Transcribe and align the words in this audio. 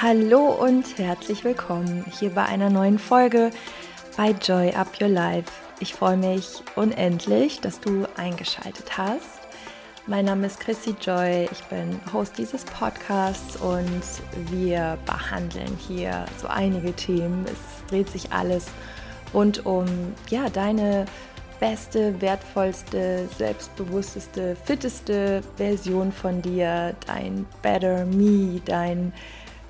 Hallo 0.00 0.46
und 0.46 0.96
herzlich 0.96 1.44
willkommen 1.44 2.06
hier 2.18 2.30
bei 2.30 2.46
einer 2.46 2.70
neuen 2.70 2.98
Folge 2.98 3.50
bei 4.16 4.30
Joy 4.30 4.72
Up 4.72 4.98
Your 4.98 5.08
Life. 5.08 5.50
Ich 5.80 5.92
freue 5.92 6.16
mich 6.16 6.62
unendlich, 6.74 7.60
dass 7.60 7.80
du 7.80 8.06
eingeschaltet 8.16 8.96
hast. 8.96 9.40
Mein 10.06 10.24
Name 10.24 10.46
ist 10.46 10.60
Chrissy 10.60 10.94
Joy, 10.98 11.46
ich 11.52 11.62
bin 11.64 12.00
Host 12.10 12.38
dieses 12.38 12.64
Podcasts 12.64 13.56
und 13.56 14.02
wir 14.50 14.96
behandeln 15.04 15.76
hier 15.86 16.24
so 16.40 16.48
einige 16.48 16.94
Themen. 16.94 17.44
Es 17.44 17.90
dreht 17.90 18.08
sich 18.08 18.32
alles 18.32 18.68
rund 19.34 19.66
um 19.66 19.86
ja, 20.30 20.48
deine 20.48 21.04
beste, 21.60 22.20
wertvollste, 22.20 23.28
selbstbewussteste, 23.36 24.56
fitteste 24.64 25.42
Version 25.56 26.12
von 26.12 26.42
dir, 26.42 26.94
dein 27.06 27.46
Better 27.62 28.04
Me, 28.06 28.60
dein 28.64 29.12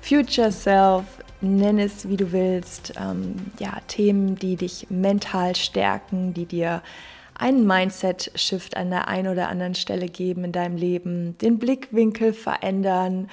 Future 0.01 0.51
Self, 0.51 1.03
nenn 1.41 1.79
es 1.79 2.07
wie 2.07 2.17
du 2.17 2.31
willst. 2.31 2.93
Ähm, 2.99 3.35
ja, 3.59 3.77
Themen, 3.87 4.35
die 4.35 4.55
dich 4.55 4.87
mental 4.89 5.55
stärken, 5.55 6.33
die 6.33 6.45
dir 6.45 6.81
einen 7.35 7.65
Mindset-Shift 7.65 8.75
an 8.75 8.89
der 8.89 9.07
einen 9.07 9.29
oder 9.29 9.47
anderen 9.47 9.75
Stelle 9.75 10.07
geben 10.07 10.43
in 10.43 10.51
deinem 10.51 10.75
Leben, 10.75 11.37
den 11.37 11.57
Blickwinkel 11.57 12.33
verändern. 12.33 13.29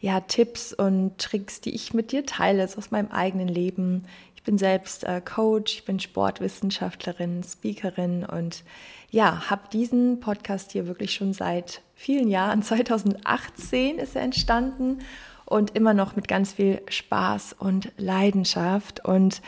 Ja, 0.00 0.20
Tipps 0.20 0.72
und 0.72 1.18
Tricks, 1.18 1.60
die 1.60 1.74
ich 1.74 1.94
mit 1.94 2.10
dir 2.10 2.26
teile 2.26 2.64
aus 2.64 2.90
meinem 2.90 3.12
eigenen 3.12 3.48
Leben. 3.48 4.04
Ich 4.42 4.46
bin 4.46 4.58
selbst 4.58 5.04
äh, 5.04 5.20
Coach, 5.20 5.72
ich 5.72 5.84
bin 5.84 6.00
Sportwissenschaftlerin, 6.00 7.44
Speakerin 7.44 8.24
und 8.24 8.64
ja, 9.08 9.48
habe 9.48 9.68
diesen 9.72 10.18
Podcast 10.18 10.72
hier 10.72 10.88
wirklich 10.88 11.14
schon 11.14 11.32
seit 11.32 11.80
vielen 11.94 12.26
Jahren. 12.26 12.60
2018 12.64 14.00
ist 14.00 14.16
er 14.16 14.22
entstanden 14.22 14.98
und 15.44 15.76
immer 15.76 15.94
noch 15.94 16.16
mit 16.16 16.26
ganz 16.26 16.54
viel 16.54 16.82
Spaß 16.88 17.54
und 17.56 17.92
Leidenschaft. 17.98 19.04
Und 19.04 19.42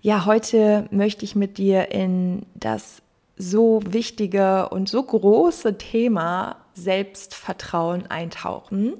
ja, 0.00 0.24
heute 0.26 0.88
möchte 0.90 1.24
ich 1.24 1.36
mit 1.36 1.56
dir 1.56 1.92
in 1.92 2.44
das 2.56 3.00
so 3.36 3.80
wichtige 3.86 4.70
und 4.70 4.88
so 4.88 5.04
große 5.04 5.78
Thema 5.78 6.56
Selbstvertrauen 6.74 8.08
eintauchen 8.08 8.94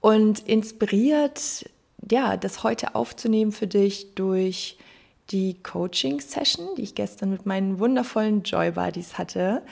und 0.00 0.40
inspiriert, 0.48 1.66
ja, 2.10 2.36
das 2.36 2.62
heute 2.62 2.94
aufzunehmen 2.94 3.52
für 3.52 3.66
dich 3.66 4.14
durch 4.14 4.78
die 5.30 5.62
Coaching-Session, 5.62 6.74
die 6.76 6.82
ich 6.82 6.94
gestern 6.94 7.30
mit 7.30 7.46
meinen 7.46 7.78
wundervollen 7.78 8.42
Joy 8.42 8.72
Buddies 8.72 9.18
hatte. 9.18 9.62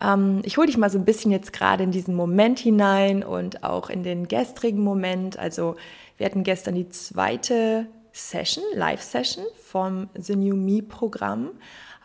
Ähm, 0.00 0.40
ich 0.44 0.56
hole 0.56 0.66
dich 0.66 0.76
mal 0.76 0.90
so 0.90 0.98
ein 0.98 1.04
bisschen 1.04 1.30
jetzt 1.30 1.52
gerade 1.52 1.84
in 1.84 1.92
diesen 1.92 2.14
Moment 2.14 2.58
hinein 2.58 3.22
und 3.22 3.64
auch 3.64 3.90
in 3.90 4.02
den 4.02 4.28
gestrigen 4.28 4.82
Moment. 4.82 5.38
Also 5.38 5.76
wir 6.16 6.26
hatten 6.26 6.44
gestern 6.44 6.74
die 6.74 6.88
zweite 6.88 7.86
Session, 8.12 8.64
Live-Session 8.74 9.44
vom 9.62 10.08
The 10.14 10.36
New 10.36 10.56
Me-Programm. 10.56 11.50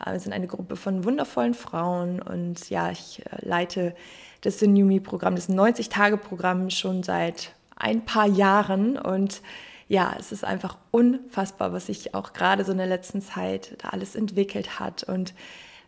Äh, 0.04 0.14
wir 0.14 0.20
sind 0.20 0.34
eine 0.34 0.48
Gruppe 0.48 0.76
von 0.76 1.04
wundervollen 1.06 1.54
Frauen 1.54 2.22
und 2.22 2.70
ja, 2.70 2.92
ich 2.92 3.24
äh, 3.26 3.46
leite 3.46 3.96
das 4.42 4.60
The 4.60 4.68
New 4.68 4.86
Me-Programm, 4.86 5.36
das 5.36 5.50
90-Tage-Programm 5.50 6.70
schon 6.70 7.04
seit 7.04 7.52
ein 7.80 8.06
paar 8.06 8.28
Jahren 8.28 8.98
und 8.98 9.42
ja, 9.88 10.16
es 10.20 10.32
ist 10.32 10.44
einfach 10.46 10.78
unfassbar, 10.92 11.74
was 11.74 11.88
sich 11.88 12.14
auch 12.14 12.34
gerade 12.34 12.64
so 12.64 12.72
in 12.72 12.78
der 12.78 12.88
letzten 12.88 13.22
Zeit 13.22 13.76
da 13.80 13.90
alles 13.90 14.16
entwickelt 14.16 14.80
hat 14.80 15.04
und 15.04 15.34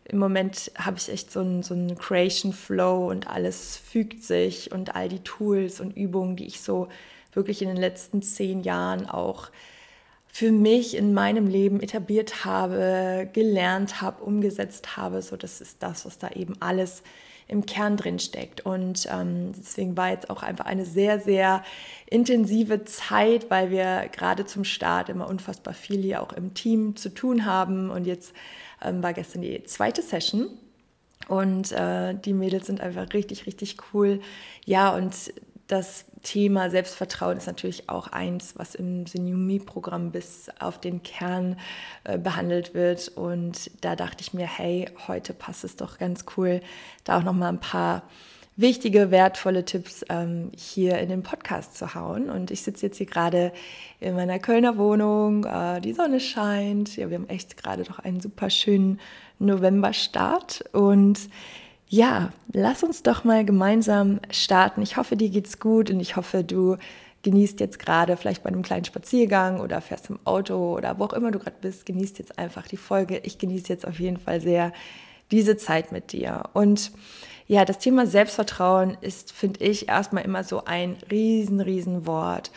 im 0.05 0.17
Moment 0.17 0.71
habe 0.77 0.97
ich 0.97 1.09
echt 1.09 1.31
so 1.31 1.41
einen, 1.41 1.63
so 1.63 1.73
einen 1.73 1.97
Creation 1.97 2.53
Flow 2.53 3.09
und 3.09 3.27
alles 3.27 3.77
fügt 3.77 4.23
sich 4.23 4.71
und 4.71 4.95
all 4.95 5.07
die 5.07 5.23
Tools 5.23 5.79
und 5.79 5.95
Übungen, 5.95 6.35
die 6.35 6.47
ich 6.47 6.61
so 6.61 6.87
wirklich 7.33 7.61
in 7.61 7.67
den 7.67 7.77
letzten 7.77 8.21
zehn 8.21 8.61
Jahren 8.63 9.09
auch 9.09 9.49
für 10.27 10.51
mich 10.51 10.95
in 10.95 11.13
meinem 11.13 11.47
Leben 11.47 11.81
etabliert 11.81 12.45
habe, 12.45 13.29
gelernt 13.33 14.01
habe, 14.01 14.23
umgesetzt 14.23 14.97
habe. 14.97 15.21
So, 15.21 15.35
das 15.35 15.61
ist 15.61 15.83
das, 15.83 16.05
was 16.05 16.17
da 16.17 16.29
eben 16.29 16.55
alles 16.61 17.03
im 17.47 17.65
Kern 17.65 17.97
drin 17.97 18.19
steckt. 18.19 18.65
Und 18.65 19.07
ähm, 19.11 19.53
deswegen 19.57 19.97
war 19.97 20.09
jetzt 20.09 20.29
auch 20.29 20.43
einfach 20.43 20.65
eine 20.65 20.85
sehr, 20.85 21.19
sehr 21.19 21.63
intensive 22.07 22.83
Zeit, 22.85 23.49
weil 23.49 23.71
wir 23.71 24.09
gerade 24.11 24.45
zum 24.45 24.63
Start 24.63 25.09
immer 25.09 25.27
unfassbar 25.27 25.73
viel 25.73 26.01
hier 26.01 26.21
auch 26.21 26.33
im 26.33 26.53
Team 26.53 26.95
zu 26.95 27.09
tun 27.09 27.45
haben. 27.45 27.89
Und 27.89 28.05
jetzt 28.05 28.33
ähm, 28.81 29.03
war 29.03 29.13
gestern 29.13 29.41
die 29.41 29.63
zweite 29.63 30.01
Session. 30.01 30.47
Und 31.27 31.71
äh, 31.71 32.13
die 32.15 32.33
Mädels 32.33 32.67
sind 32.67 32.81
einfach 32.81 33.13
richtig, 33.13 33.45
richtig 33.45 33.77
cool. 33.93 34.21
Ja, 34.65 34.93
und 34.95 35.13
das 35.71 36.05
Thema 36.21 36.69
Selbstvertrauen 36.69 37.37
ist 37.37 37.47
natürlich 37.47 37.89
auch 37.89 38.07
eins, 38.07 38.53
was 38.57 38.75
im 38.75 39.07
Senumi-Programm 39.07 40.11
bis 40.11 40.49
auf 40.59 40.79
den 40.79 41.01
Kern 41.01 41.57
äh, 42.03 42.17
behandelt 42.17 42.73
wird. 42.73 43.07
Und 43.07 43.71
da 43.81 43.95
dachte 43.95 44.21
ich 44.21 44.33
mir, 44.33 44.45
hey, 44.45 44.89
heute 45.07 45.33
passt 45.33 45.63
es 45.63 45.77
doch 45.77 45.97
ganz 45.97 46.25
cool, 46.35 46.61
da 47.05 47.17
auch 47.17 47.23
noch 47.23 47.33
mal 47.33 47.49
ein 47.49 47.59
paar 47.59 48.03
wichtige, 48.57 49.11
wertvolle 49.11 49.63
Tipps 49.63 50.05
ähm, 50.09 50.51
hier 50.55 50.99
in 50.99 51.07
den 51.07 51.23
Podcast 51.23 51.77
zu 51.77 51.95
hauen. 51.95 52.29
Und 52.29 52.51
ich 52.51 52.61
sitze 52.63 52.87
jetzt 52.87 52.97
hier 52.97 53.07
gerade 53.07 53.53
in 53.99 54.13
meiner 54.13 54.39
Kölner 54.39 54.77
Wohnung. 54.77 55.45
Äh, 55.45 55.79
die 55.79 55.93
Sonne 55.93 56.19
scheint. 56.19 56.97
Ja, 56.97 57.09
wir 57.09 57.17
haben 57.17 57.29
echt 57.29 57.55
gerade 57.55 57.83
doch 57.83 57.99
einen 57.99 58.19
super 58.19 58.49
schönen 58.49 58.99
Novemberstart. 59.39 60.65
Und 60.73 61.19
ja, 61.91 62.31
lass 62.53 62.83
uns 62.83 63.03
doch 63.03 63.25
mal 63.25 63.43
gemeinsam 63.43 64.21
starten. 64.29 64.81
Ich 64.81 64.95
hoffe, 64.95 65.17
dir 65.17 65.29
geht's 65.29 65.59
gut 65.59 65.91
und 65.91 65.99
ich 65.99 66.15
hoffe, 66.15 66.41
du 66.41 66.77
genießt 67.23 67.59
jetzt 67.59 67.79
gerade 67.79 68.15
vielleicht 68.15 68.43
bei 68.43 68.47
einem 68.47 68.61
kleinen 68.61 68.85
Spaziergang 68.85 69.59
oder 69.59 69.81
fährst 69.81 70.09
im 70.09 70.17
Auto 70.23 70.77
oder 70.77 70.97
wo 70.97 71.03
auch 71.03 71.11
immer 71.11 71.31
du 71.31 71.39
gerade 71.39 71.57
bist, 71.59 71.85
genießt 71.85 72.17
jetzt 72.19 72.39
einfach 72.39 72.65
die 72.65 72.77
Folge. 72.77 73.17
Ich 73.23 73.39
genieße 73.39 73.67
jetzt 73.67 73.85
auf 73.85 73.99
jeden 73.99 74.15
Fall 74.15 74.39
sehr 74.39 74.71
diese 75.31 75.57
Zeit 75.57 75.91
mit 75.91 76.13
dir. 76.13 76.43
Und 76.53 76.93
ja, 77.45 77.65
das 77.65 77.79
Thema 77.79 78.07
Selbstvertrauen 78.07 78.97
ist, 79.01 79.33
finde 79.33 79.59
ich, 79.65 79.89
erstmal 79.89 80.23
immer 80.23 80.45
so 80.45 80.63
ein 80.63 80.95
riesen, 81.11 81.59
riesen 81.59 82.07
Wort. 82.07 82.51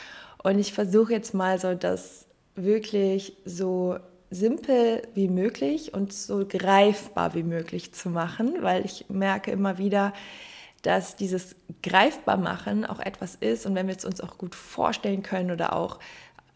Und 0.44 0.60
ich 0.60 0.72
versuche 0.72 1.12
jetzt 1.12 1.34
mal 1.34 1.58
so 1.58 1.74
das 1.74 2.26
wirklich 2.54 3.36
so 3.44 3.96
simpel 4.34 5.02
wie 5.14 5.28
möglich 5.28 5.94
und 5.94 6.12
so 6.12 6.44
greifbar 6.46 7.34
wie 7.34 7.42
möglich 7.42 7.92
zu 7.92 8.10
machen, 8.10 8.56
weil 8.60 8.84
ich 8.84 9.06
merke 9.08 9.50
immer 9.50 9.78
wieder, 9.78 10.12
dass 10.82 11.16
dieses 11.16 11.56
greifbar 11.82 12.36
machen 12.36 12.84
auch 12.84 13.00
etwas 13.00 13.36
ist 13.36 13.64
und 13.64 13.74
wenn 13.74 13.86
wir 13.86 13.96
es 13.96 14.04
uns 14.04 14.20
auch 14.20 14.36
gut 14.36 14.54
vorstellen 14.54 15.22
können 15.22 15.50
oder 15.50 15.74
auch 15.74 15.98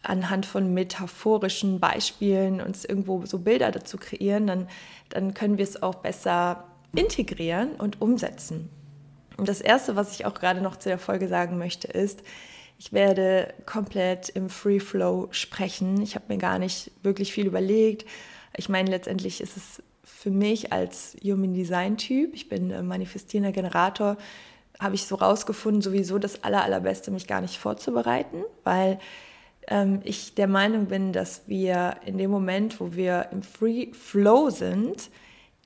anhand 0.03 0.47
von 0.47 0.75
metaphorischen 0.75 1.81
Beispielen 1.81 2.61
uns 2.61 2.85
irgendwo 2.85 3.25
so 3.27 3.39
Bilder 3.39 3.71
dazu 3.71 3.97
kreieren, 3.97 4.47
dann, 4.47 4.69
dann 5.09 5.35
können 5.35 5.59
wir 5.59 5.65
es 5.65 5.83
auch 5.83 5.97
besser 5.97 6.65
integrieren 6.95 7.73
und 7.73 8.01
umsetzen. 8.01 8.71
Und 9.37 9.49
das 9.49 9.61
Erste, 9.61 9.97
was 9.97 10.13
ich 10.13 10.27
auch 10.27 10.35
gerade 10.35 10.61
noch 10.61 10.77
zu 10.77 10.89
der 10.89 10.99
Folge 10.99 11.29
sagen 11.29 11.59
möchte, 11.59 11.89
ist, 11.89 12.23
ich 12.79 12.93
werde 12.93 13.53
komplett 13.67 14.29
im 14.29 14.49
Free 14.49 14.79
Flow 14.79 15.29
sprechen. 15.33 16.01
Ich 16.01 16.15
habe 16.15 16.27
mir 16.29 16.39
gar 16.39 16.59
nicht 16.59 16.93
wirklich 17.03 17.33
viel 17.33 17.47
überlegt. 17.47 18.07
Ich 18.57 18.69
meine, 18.69 18.91
letztendlich 18.91 19.41
ist 19.41 19.57
es 19.57 19.83
für 20.05 20.31
mich 20.31 20.73
als 20.73 21.17
Human 21.23 21.55
Design 21.55 21.97
Typ, 21.97 22.35
ich 22.35 22.49
bin 22.49 22.87
manifestierender 22.87 23.53
Generator, 23.53 24.17
habe 24.79 24.95
ich 24.95 25.07
so 25.07 25.17
rausgefunden, 25.17 25.83
sowieso 25.83 26.19
das 26.19 26.45
aller, 26.45 26.63
allerbeste, 26.63 27.11
mich 27.11 27.27
gar 27.27 27.41
nicht 27.41 27.59
vorzubereiten, 27.59 28.45
weil 28.63 29.01
ähm, 29.67 30.01
ich 30.05 30.35
der 30.35 30.47
Meinung 30.47 30.87
bin, 30.87 31.13
dass 31.13 31.43
wir 31.47 31.97
in 32.07 32.17
dem 32.17 32.31
Moment, 32.31 32.81
wo 32.81 32.95
wir 32.95 33.29
im 33.33 33.43
Free 33.43 33.93
Flow 33.93 34.51
sind, 34.51 35.11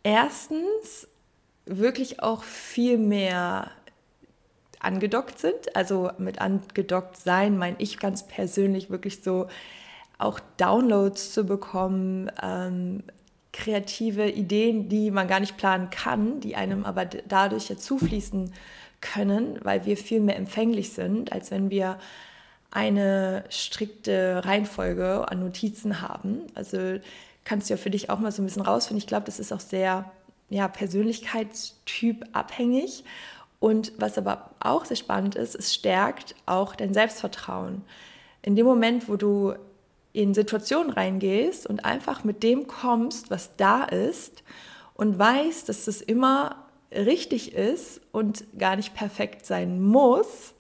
erstens 0.03 1.09
wirklich 1.67 2.23
auch 2.23 2.43
viel 2.43 2.99
mehr 2.99 3.71
angedockt 4.83 5.39
sind. 5.39 5.75
Also 5.75 6.11
mit 6.19 6.41
angedockt 6.41 7.17
sein 7.17 7.57
meine 7.59 7.77
ich 7.79 7.99
ganz 7.99 8.27
persönlich 8.27 8.91
wirklich 8.91 9.23
so 9.23 9.49
auch 10.19 10.41
Downloads 10.57 11.33
zu 11.33 11.45
bekommen, 11.45 12.31
ähm, 12.43 13.03
kreative 13.53 14.31
Ideen, 14.31 14.89
die 14.89 15.11
man 15.11 15.29
gar 15.29 15.41
nicht 15.41 15.57
planen 15.57 15.91
kann, 15.91 16.41
die 16.41 16.57
einem 16.57 16.85
aber 16.85 17.05
dadurch 17.05 17.69
ja 17.69 17.77
zufließen 17.77 18.53
können, 19.01 19.59
weil 19.63 19.85
wir 19.85 19.97
viel 19.97 20.21
mehr 20.21 20.37
empfänglich 20.37 20.93
sind, 20.93 21.33
als 21.33 21.51
wenn 21.51 21.71
wir 21.71 21.99
eine 22.71 23.45
strikte 23.51 24.43
Reihenfolge 24.45 25.29
an 25.29 25.41
Notizen 25.41 26.01
haben. 26.01 26.41
Also 26.55 26.99
kannst 27.45 27.69
du 27.69 27.75
ja 27.75 27.77
für 27.77 27.91
dich 27.91 28.09
auch 28.09 28.19
mal 28.19 28.33
so 28.33 28.41
ein 28.41 28.47
bisschen 28.47 28.63
rausfinden. 28.63 28.99
Ich 28.99 29.07
glaube, 29.07 29.27
das 29.27 29.39
ist 29.39 29.53
auch 29.53 29.61
sehr 29.61 30.11
ja, 30.49 30.69
Persönlichkeitstyp 30.69 32.25
abhängig. 32.33 33.05
Und 33.63 33.93
was 33.97 34.19
aber 34.19 34.51
auch 34.59 34.85
sehr 34.87 34.97
spannend 34.97 35.37
ist, 35.37 35.55
es 35.55 35.73
stärkt 35.73 36.35
auch 36.47 36.75
dein 36.75 36.93
Selbstvertrauen. 36.93 37.85
In 38.43 38.57
dem 38.57 38.67
Moment, 38.67 39.09
wo 39.09 39.15
du 39.15 39.55
in 40.13 40.35
Situationen 40.35 40.91
reingehst 40.91 41.69
und 41.69 41.85
einfach 41.85 42.25
mit 42.25 42.43
dem 42.43 42.67
kommst, 42.67 43.31
was 43.31 43.55
da 43.57 43.85
ist 43.85 44.43
und 44.95 45.17
weißt, 45.17 45.69
dass 45.69 45.87
es 45.87 46.01
immer 46.01 46.57
richtig 46.91 47.55
ist 47.55 48.01
und 48.11 48.43
gar 48.59 48.75
nicht 48.75 48.95
perfekt 48.95 49.47
sein 49.47 49.81
muss, 49.81 50.55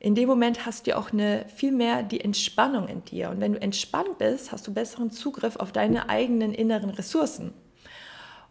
in 0.00 0.14
dem 0.14 0.26
Moment 0.26 0.64
hast 0.64 0.86
du 0.86 0.96
auch 0.96 1.12
eine 1.12 1.44
viel 1.54 1.70
mehr 1.70 2.02
die 2.02 2.22
Entspannung 2.22 2.88
in 2.88 3.04
dir. 3.04 3.28
Und 3.28 3.42
wenn 3.42 3.52
du 3.52 3.60
entspannt 3.60 4.16
bist, 4.16 4.52
hast 4.52 4.66
du 4.66 4.72
besseren 4.72 5.10
Zugriff 5.10 5.56
auf 5.56 5.70
deine 5.70 6.08
eigenen 6.08 6.54
inneren 6.54 6.88
Ressourcen. 6.88 7.52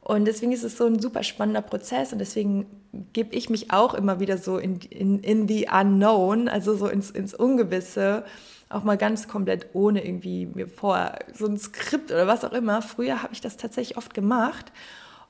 Und 0.02 0.26
deswegen 0.26 0.52
ist 0.52 0.64
es 0.64 0.78
so 0.78 0.86
ein 0.86 1.00
super 1.00 1.24
spannender 1.24 1.64
Prozess 1.64 2.14
und 2.14 2.20
deswegen 2.20 2.81
gebe 3.14 3.36
ich 3.36 3.50
mich 3.50 3.72
auch 3.72 3.94
immer 3.94 4.20
wieder 4.20 4.38
so 4.38 4.58
in, 4.58 4.80
in, 4.80 5.20
in 5.20 5.48
the 5.48 5.68
unknown, 5.72 6.48
also 6.48 6.76
so 6.76 6.88
ins, 6.88 7.10
ins 7.10 7.34
Ungewisse, 7.34 8.26
auch 8.70 8.84
mal 8.84 8.98
ganz 8.98 9.28
komplett 9.28 9.68
ohne 9.74 10.06
irgendwie 10.06 10.46
mir 10.46 10.68
vor 10.68 11.14
so 11.34 11.46
ein 11.46 11.58
Skript 11.58 12.12
oder 12.12 12.28
was 12.28 12.44
auch 12.44 12.54
immer. 12.54 12.82
Früher 12.82 13.24
habe 13.24 13.34
ich 13.34 13.42
das 13.42 13.58
tatsächlich 13.58 13.98
oft 13.98 14.14
gemacht 14.14 14.72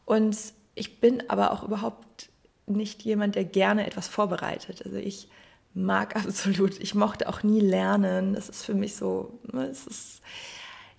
und 0.06 0.38
ich 0.76 1.00
bin 1.00 1.24
aber 1.30 1.52
auch 1.52 1.64
überhaupt 1.64 2.30
nicht 2.66 3.04
jemand, 3.04 3.36
der 3.36 3.46
gerne 3.46 3.86
etwas 3.86 4.08
vorbereitet. 4.08 4.84
Also 4.86 4.98
ich 4.98 5.28
mag 5.74 6.16
absolut, 6.26 6.80
ich 6.80 6.96
mochte 6.96 7.30
auch 7.30 7.44
nie 7.44 7.60
lernen. 7.60 8.34
Das 8.34 8.50
ist 8.50 8.64
für 8.64 8.76
mich 8.76 8.96
so, 8.96 9.40
ne, 9.52 9.66
es 9.66 9.86
ist, 9.88 10.22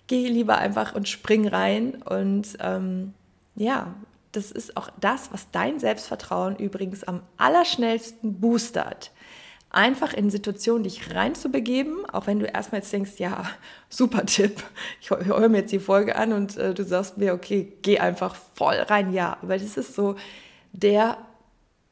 gehe 0.07 0.29
lieber 0.29 0.57
einfach 0.57 0.95
und 0.95 1.07
spring 1.07 1.47
rein 1.47 2.01
und 2.03 2.57
ähm, 2.59 3.13
ja, 3.55 3.93
das 4.33 4.51
ist 4.51 4.75
auch 4.75 4.89
das, 4.99 5.31
was 5.31 5.49
dein 5.51 5.79
Selbstvertrauen 5.79 6.57
übrigens 6.57 7.03
am 7.03 7.21
allerschnellsten 7.37 8.39
boostert. 8.39 9.11
Einfach 9.69 10.13
in 10.13 10.29
Situationen 10.29 10.83
dich 10.83 11.15
reinzubegeben, 11.15 12.07
auch 12.11 12.27
wenn 12.27 12.39
du 12.39 12.45
erstmal 12.45 12.81
jetzt 12.81 12.93
denkst, 12.93 13.13
ja, 13.17 13.45
super 13.89 14.25
Tipp, 14.25 14.63
ich 15.01 15.09
höre 15.09 15.49
mir 15.49 15.59
jetzt 15.59 15.71
die 15.71 15.79
Folge 15.79 16.15
an 16.15 16.33
und 16.33 16.57
äh, 16.57 16.73
du 16.73 16.83
sagst 16.83 17.17
mir, 17.17 17.33
okay, 17.33 17.73
geh 17.81 17.99
einfach 17.99 18.35
voll 18.53 18.75
rein, 18.75 19.13
ja, 19.13 19.37
weil 19.41 19.59
das 19.59 19.77
ist 19.77 19.95
so 19.95 20.15
der 20.73 21.17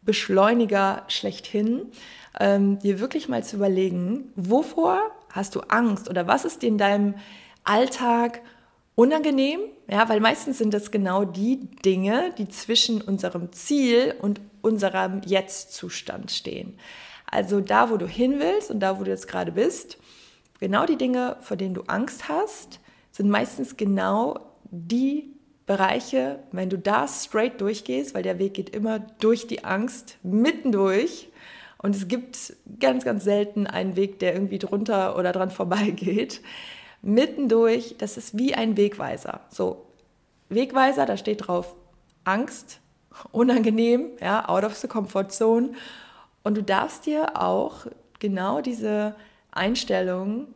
Beschleuniger 0.04 1.04
schlechthin, 1.08 1.92
ähm, 2.40 2.80
dir 2.80 3.00
wirklich 3.00 3.30
mal 3.30 3.44
zu 3.44 3.58
überlegen, 3.58 4.32
wovor 4.36 5.00
hast 5.30 5.56
du 5.56 5.62
Angst 5.62 6.10
oder 6.10 6.28
was 6.28 6.46
ist 6.46 6.64
dir 6.64 6.70
in 6.70 6.78
deinem 6.78 7.16
Alltag 7.64 8.42
unangenehm, 9.01 9.62
ja, 9.89 10.07
weil 10.09 10.19
meistens 10.19 10.59
sind 10.59 10.75
das 10.75 10.92
genau 10.92 11.25
die 11.25 11.59
Dinge, 11.83 12.36
die 12.38 12.48
zwischen 12.48 13.01
unserem 13.01 13.51
Ziel 13.51 14.13
und 14.21 14.39
unserem 14.62 15.21
Jetzt-Zustand 15.25 16.30
stehen. 16.30 16.77
Also 17.25 17.62
da, 17.62 17.89
wo 17.89 17.98
du 17.98 18.06
hin 18.06 18.36
willst 18.38 18.69
und 18.69 18.80
da, 18.80 19.00
wo 19.00 19.03
du 19.03 19.09
jetzt 19.09 19.27
gerade 19.27 19.53
bist, 19.53 19.98
genau 20.59 20.86
die 20.86 20.98
Dinge, 20.98 21.38
vor 21.42 21.57
denen 21.57 21.74
du 21.74 21.81
Angst 21.88 22.30
hast, 22.30 22.80
sind 23.12 23.27
meistens 23.27 23.75
genau 23.75 24.39
die 24.69 25.33
Bereiche, 25.65 26.38
wenn 26.51 26.69
du 26.69 26.77
da 26.77 27.07
straight 27.07 27.59
durchgehst, 27.59 28.13
weil 28.13 28.21
der 28.21 28.38
Weg 28.38 28.54
geht 28.54 28.69
immer 28.69 29.00
durch 29.00 29.47
die 29.47 29.63
Angst, 29.63 30.18
mittendurch. 30.21 31.30
Und 31.80 31.95
es 31.95 32.07
gibt 32.07 32.54
ganz, 32.80 33.04
ganz 33.04 33.24
selten 33.24 33.65
einen 33.65 33.95
Weg, 33.95 34.19
der 34.19 34.36
irgendwie 34.36 34.59
drunter 34.59 35.18
oder 35.18 35.31
dran 35.31 35.50
vorbeigeht 35.50 36.42
mittendurch, 37.01 37.95
das 37.98 38.18
ist 38.18 38.38
wie 38.38 38.53
ein 38.53 38.77
Wegweiser. 38.77 39.42
So, 39.50 39.86
Wegweiser, 40.50 41.06
da 41.06 41.18
steht 41.18 41.48
drauf 41.48 41.75
Angst, 42.24 42.80
unangenehm, 43.31 44.12
ja, 44.19 44.48
out 44.48 44.63
of 44.63 44.75
the 44.75 44.88
comfort 44.88 45.30
zone. 45.30 45.74
Und 46.44 46.56
du 46.57 46.63
darfst 46.63 47.06
dir 47.06 47.42
auch 47.42 47.86
genau 48.19 48.62
diese 48.62 49.15
Einstellung 49.51 50.48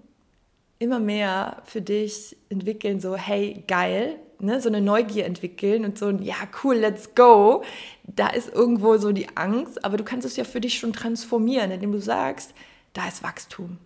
immer 0.79 0.99
mehr 0.99 1.61
für 1.65 1.81
dich 1.81 2.35
entwickeln, 2.49 2.99
so 2.99 3.15
hey, 3.15 3.63
geil, 3.67 4.19
ne, 4.39 4.61
so 4.61 4.69
eine 4.69 4.81
Neugier 4.81 5.25
entwickeln 5.25 5.85
und 5.85 5.97
so 5.97 6.07
ein 6.07 6.21
ja, 6.21 6.35
cool, 6.63 6.75
let's 6.75 7.15
go. 7.15 7.63
Da 8.03 8.27
ist 8.27 8.49
irgendwo 8.53 8.97
so 8.97 9.11
die 9.11 9.35
Angst, 9.35 9.83
aber 9.85 9.97
du 9.97 10.03
kannst 10.03 10.25
es 10.25 10.35
ja 10.35 10.43
für 10.43 10.61
dich 10.61 10.77
schon 10.77 10.93
transformieren, 10.93 11.71
indem 11.71 11.91
du 11.91 12.01
sagst, 12.01 12.53
da 12.93 13.07
ist 13.07 13.23
Wachstum. 13.23 13.77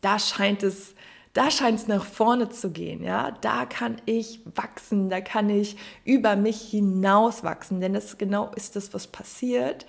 Da 0.00 0.18
scheint 0.18 0.62
es 0.62 0.94
da 1.32 1.50
scheint 1.50 1.78
es 1.78 1.88
nach 1.88 2.04
vorne 2.04 2.50
zu 2.50 2.70
gehen, 2.70 3.02
ja, 3.02 3.30
da 3.40 3.64
kann 3.64 3.96
ich 4.04 4.40
wachsen, 4.54 5.08
da 5.08 5.20
kann 5.20 5.48
ich 5.48 5.76
über 6.04 6.36
mich 6.36 6.60
hinaus 6.60 7.42
wachsen, 7.42 7.80
denn 7.80 7.94
das 7.94 8.18
genau 8.18 8.50
ist 8.54 8.76
das, 8.76 8.92
was 8.92 9.06
passiert. 9.06 9.86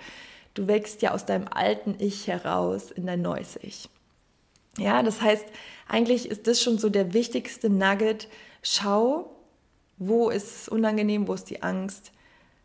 Du 0.54 0.68
wächst 0.68 1.02
ja 1.02 1.12
aus 1.12 1.26
deinem 1.26 1.48
alten 1.48 1.96
Ich 1.98 2.28
heraus 2.28 2.90
in 2.90 3.06
dein 3.06 3.20
neues 3.20 3.58
Ich. 3.60 3.88
Ja, 4.78 5.02
das 5.02 5.20
heißt, 5.20 5.44
eigentlich 5.86 6.28
ist 6.30 6.46
das 6.46 6.62
schon 6.62 6.78
so 6.78 6.88
der 6.88 7.12
wichtigste 7.12 7.68
Nugget. 7.68 8.28
Schau, 8.62 9.34
wo 9.98 10.30
ist 10.30 10.62
es 10.62 10.68
unangenehm, 10.68 11.28
wo 11.28 11.34
ist 11.34 11.50
die 11.50 11.62
Angst. 11.62 12.12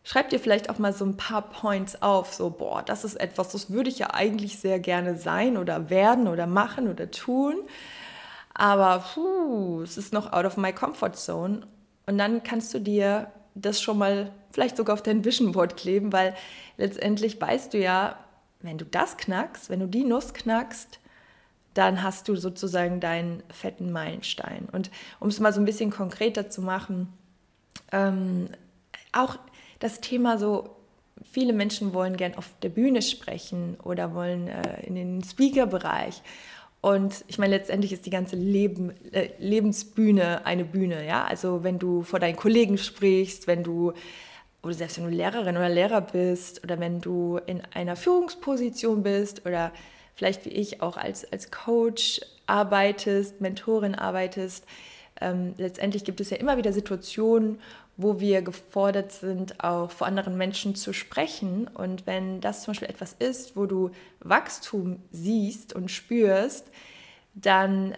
Schreib 0.03 0.29
dir 0.29 0.39
vielleicht 0.39 0.69
auch 0.69 0.79
mal 0.79 0.93
so 0.93 1.03
ein 1.03 1.17
paar 1.17 1.49
Points 1.49 2.01
auf, 2.01 2.33
so, 2.33 2.49
boah, 2.49 2.81
das 2.81 3.03
ist 3.03 3.19
etwas, 3.19 3.49
das 3.49 3.69
würde 3.69 3.89
ich 3.89 3.99
ja 3.99 4.13
eigentlich 4.13 4.57
sehr 4.57 4.79
gerne 4.79 5.17
sein 5.17 5.57
oder 5.57 5.89
werden 5.89 6.27
oder 6.27 6.47
machen 6.47 6.87
oder 6.87 7.11
tun 7.11 7.57
aber 8.59 9.05
puh, 9.13 9.81
es 9.83 9.97
ist 9.97 10.11
noch 10.11 10.33
out 10.33 10.43
of 10.43 10.57
my 10.57 10.73
comfort 10.73 11.13
zone. 11.13 11.61
Und 12.05 12.17
dann 12.17 12.43
kannst 12.43 12.73
du 12.73 12.79
dir 12.79 13.31
das 13.55 13.81
schon 13.81 13.97
mal 13.97 14.31
vielleicht 14.51 14.75
sogar 14.75 14.95
auf 14.95 15.01
dein 15.01 15.23
Vision 15.23 15.53
Board 15.53 15.77
kleben, 15.77 16.11
weil 16.11 16.35
letztendlich 16.75 17.39
weißt 17.39 17.73
du 17.73 17.77
ja, 17.77 18.17
wenn 18.59 18.77
du 18.77 18.83
das 18.83 19.15
knackst, 19.15 19.69
wenn 19.69 19.79
du 19.79 19.87
die 19.87 20.03
Nuss 20.03 20.33
knackst, 20.33 20.99
dann 21.73 22.03
hast 22.03 22.27
du 22.27 22.35
sozusagen 22.35 22.99
deinen 22.99 23.43
fetten 23.49 23.93
Meilenstein. 23.93 24.67
Und 24.69 24.91
um 25.21 25.29
es 25.29 25.39
mal 25.39 25.53
so 25.53 25.61
ein 25.61 25.65
bisschen 25.65 25.89
konkreter 25.89 26.49
zu 26.49 26.61
machen, 26.61 27.13
ähm, 27.93 28.49
auch 29.13 29.37
das 29.79 30.01
Thema 30.01 30.37
so, 30.37 30.75
viele 31.31 31.53
Menschen 31.53 31.93
wollen 31.93 32.17
gern 32.17 32.35
auf 32.35 32.49
der 32.61 32.69
Bühne 32.69 33.01
sprechen 33.01 33.77
oder 33.81 34.13
wollen 34.13 34.49
äh, 34.49 34.85
in 34.85 34.95
den 34.95 35.23
Speaker-Bereich. 35.23 36.21
Und 36.81 37.25
ich 37.27 37.37
meine, 37.37 37.55
letztendlich 37.57 37.91
ist 37.91 38.05
die 38.05 38.09
ganze 38.09 38.37
Leben, 38.37 38.93
äh, 39.11 39.29
Lebensbühne 39.37 40.45
eine 40.45 40.63
Bühne, 40.63 41.05
ja. 41.05 41.25
Also 41.25 41.63
wenn 41.63 41.77
du 41.77 42.03
vor 42.03 42.19
deinen 42.19 42.37
Kollegen 42.37 42.77
sprichst, 42.77 43.47
wenn 43.47 43.63
du, 43.63 43.93
oder 44.63 44.73
selbst 44.73 44.97
wenn 44.97 45.05
du 45.05 45.15
Lehrerin 45.15 45.57
oder 45.57 45.69
Lehrer 45.69 46.01
bist, 46.01 46.63
oder 46.63 46.79
wenn 46.79 47.01
du 47.01 47.37
in 47.45 47.61
einer 47.73 47.97
Führungsposition 47.97 49.03
bist, 49.03 49.45
oder 49.45 49.73
vielleicht 50.15 50.45
wie 50.45 50.49
ich 50.49 50.81
auch 50.81 50.95
als, 50.95 51.29
als 51.31 51.51
Coach 51.51 52.21
arbeitest, 52.45 53.41
Mentorin 53.41 53.95
arbeitest, 53.95 54.65
ähm, 55.21 55.53
letztendlich 55.57 56.05
gibt 56.05 56.21
es 56.21 56.29
ja 56.29 56.37
immer 56.37 56.57
wieder 56.57 56.71
Situationen, 56.71 57.59
wo 58.01 58.21
wir 58.21 58.41
gefordert 58.41 59.11
sind, 59.11 59.61
auch 59.61 59.91
vor 59.91 60.07
anderen 60.07 60.37
Menschen 60.37 60.73
zu 60.73 60.93
sprechen. 60.93 61.67
Und 61.67 62.07
wenn 62.07 62.39
das 62.39 62.63
zum 62.63 62.71
Beispiel 62.71 62.87
etwas 62.87 63.11
ist, 63.11 63.57
wo 63.57 63.65
du 63.65 63.91
Wachstum 64.21 65.03
siehst 65.11 65.75
und 65.75 65.91
spürst, 65.91 66.65
dann 67.33 67.93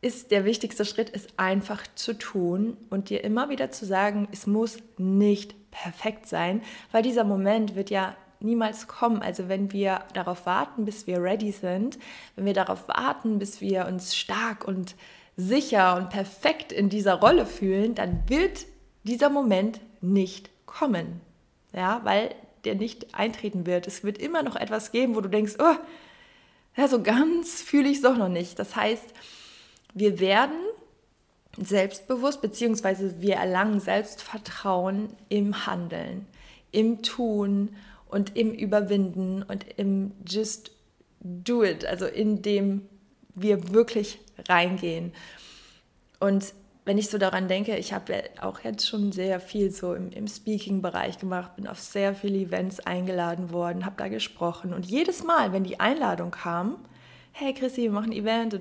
ist 0.00 0.30
der 0.30 0.46
wichtigste 0.46 0.86
Schritt, 0.86 1.10
es 1.14 1.26
einfach 1.36 1.82
zu 1.94 2.16
tun 2.16 2.78
und 2.88 3.10
dir 3.10 3.22
immer 3.22 3.50
wieder 3.50 3.70
zu 3.70 3.84
sagen, 3.84 4.28
es 4.32 4.46
muss 4.46 4.78
nicht 4.96 5.70
perfekt 5.70 6.26
sein, 6.26 6.62
weil 6.90 7.02
dieser 7.02 7.24
Moment 7.24 7.76
wird 7.76 7.90
ja 7.90 8.16
niemals 8.40 8.88
kommen. 8.88 9.20
Also 9.20 9.50
wenn 9.50 9.72
wir 9.72 10.00
darauf 10.14 10.46
warten, 10.46 10.86
bis 10.86 11.06
wir 11.06 11.22
ready 11.22 11.52
sind, 11.52 11.98
wenn 12.34 12.46
wir 12.46 12.54
darauf 12.54 12.88
warten, 12.88 13.38
bis 13.38 13.60
wir 13.60 13.86
uns 13.86 14.16
stark 14.16 14.66
und 14.66 14.94
sicher 15.36 15.96
und 15.96 16.08
perfekt 16.08 16.72
in 16.72 16.88
dieser 16.88 17.14
Rolle 17.16 17.44
fühlen, 17.44 17.94
dann 17.94 18.22
wird 18.26 18.71
dieser 19.04 19.30
Moment 19.30 19.80
nicht 20.00 20.50
kommen. 20.66 21.20
Ja, 21.74 22.00
weil 22.04 22.34
der 22.64 22.74
nicht 22.74 23.14
eintreten 23.14 23.66
wird. 23.66 23.86
Es 23.86 24.04
wird 24.04 24.18
immer 24.18 24.42
noch 24.42 24.56
etwas 24.56 24.92
geben, 24.92 25.14
wo 25.14 25.20
du 25.20 25.28
denkst, 25.28 25.54
oh, 25.58 25.76
ja, 26.76 26.88
so 26.88 27.02
ganz 27.02 27.60
fühle 27.62 27.88
ich 27.88 27.96
es 27.96 28.02
doch 28.02 28.16
noch 28.16 28.28
nicht. 28.28 28.58
Das 28.58 28.76
heißt, 28.76 29.04
wir 29.94 30.20
werden 30.20 30.56
selbstbewusst, 31.58 32.40
beziehungsweise 32.40 33.20
wir 33.20 33.34
erlangen 33.36 33.80
Selbstvertrauen 33.80 35.10
im 35.28 35.66
Handeln, 35.66 36.26
im 36.70 37.02
Tun 37.02 37.74
und 38.08 38.36
im 38.36 38.52
Überwinden 38.52 39.42
und 39.42 39.66
im 39.76 40.12
Just 40.26 40.70
Do 41.20 41.62
It, 41.62 41.84
also 41.84 42.06
in 42.06 42.42
dem 42.42 42.88
wir 43.34 43.72
wirklich 43.72 44.18
reingehen. 44.48 45.12
Und 46.20 46.54
wenn 46.84 46.98
ich 46.98 47.08
so 47.08 47.18
daran 47.18 47.46
denke, 47.46 47.76
ich 47.76 47.92
habe 47.92 48.24
auch 48.40 48.60
jetzt 48.60 48.88
schon 48.88 49.12
sehr 49.12 49.38
viel 49.38 49.70
so 49.70 49.94
im, 49.94 50.10
im 50.10 50.26
Speaking-Bereich 50.26 51.18
gemacht, 51.18 51.54
bin 51.56 51.68
auf 51.68 51.78
sehr 51.78 52.14
viele 52.14 52.38
Events 52.38 52.80
eingeladen 52.80 53.52
worden, 53.52 53.86
habe 53.86 53.96
da 53.96 54.08
gesprochen. 54.08 54.74
Und 54.74 54.86
jedes 54.86 55.22
Mal, 55.22 55.52
wenn 55.52 55.62
die 55.62 55.78
Einladung 55.78 56.32
kam, 56.32 56.76
hey 57.30 57.54
Chrissy, 57.54 57.82
wir 57.82 57.92
machen 57.92 58.10
ein 58.10 58.16
Event, 58.16 58.54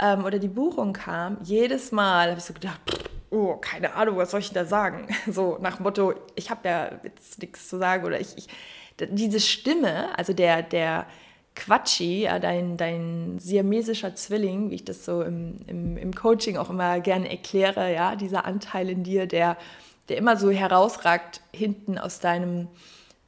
ähm, 0.00 0.24
oder 0.24 0.38
die 0.38 0.48
Buchung 0.48 0.92
kam, 0.94 1.36
jedes 1.42 1.92
Mal 1.92 2.30
habe 2.30 2.38
ich 2.38 2.44
so 2.44 2.54
gedacht, 2.54 2.80
oh, 3.30 3.56
keine 3.56 3.94
Ahnung, 3.94 4.16
was 4.16 4.30
soll 4.30 4.40
ich 4.40 4.52
da 4.52 4.64
sagen? 4.64 5.08
So 5.30 5.58
nach 5.60 5.76
dem 5.76 5.82
Motto, 5.82 6.14
ich 6.36 6.50
habe 6.50 6.66
ja 6.68 6.90
jetzt 7.02 7.38
nichts 7.40 7.68
zu 7.68 7.78
sagen 7.78 8.04
oder 8.04 8.18
ich, 8.20 8.36
ich 8.36 8.48
diese 9.10 9.40
Stimme, 9.40 10.16
also 10.18 10.32
der, 10.32 10.62
der, 10.62 11.06
Quatschi, 11.58 12.22
ja, 12.22 12.38
dein, 12.38 12.76
dein 12.76 13.38
siamesischer 13.38 14.14
Zwilling, 14.14 14.70
wie 14.70 14.76
ich 14.76 14.84
das 14.84 15.04
so 15.04 15.22
im, 15.22 15.58
im, 15.66 15.96
im 15.96 16.14
Coaching 16.14 16.56
auch 16.56 16.70
immer 16.70 17.00
gerne 17.00 17.30
erkläre, 17.30 17.92
ja, 17.92 18.16
dieser 18.16 18.44
Anteil 18.44 18.88
in 18.88 19.02
dir, 19.02 19.26
der 19.26 19.56
der 20.08 20.16
immer 20.16 20.36
so 20.36 20.50
herausragt 20.50 21.40
hinten 21.52 21.98
aus 21.98 22.20
deinem 22.20 22.68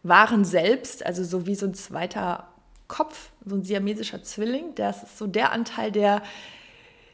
wahren 0.03 0.45
Selbst, 0.45 1.05
also 1.05 1.25
so 1.25 1.47
wie 1.47 1.55
so 1.55 1.67
ein 1.67 1.75
zweiter 1.75 2.49
Kopf, 2.89 3.31
so 3.45 3.55
ein 3.55 3.65
siamesischer 3.65 4.23
Zwilling. 4.23 4.75
Das 4.75 5.03
ist 5.03 5.19
so 5.19 5.27
der 5.27 5.53
Anteil, 5.53 5.93
der 5.93 6.23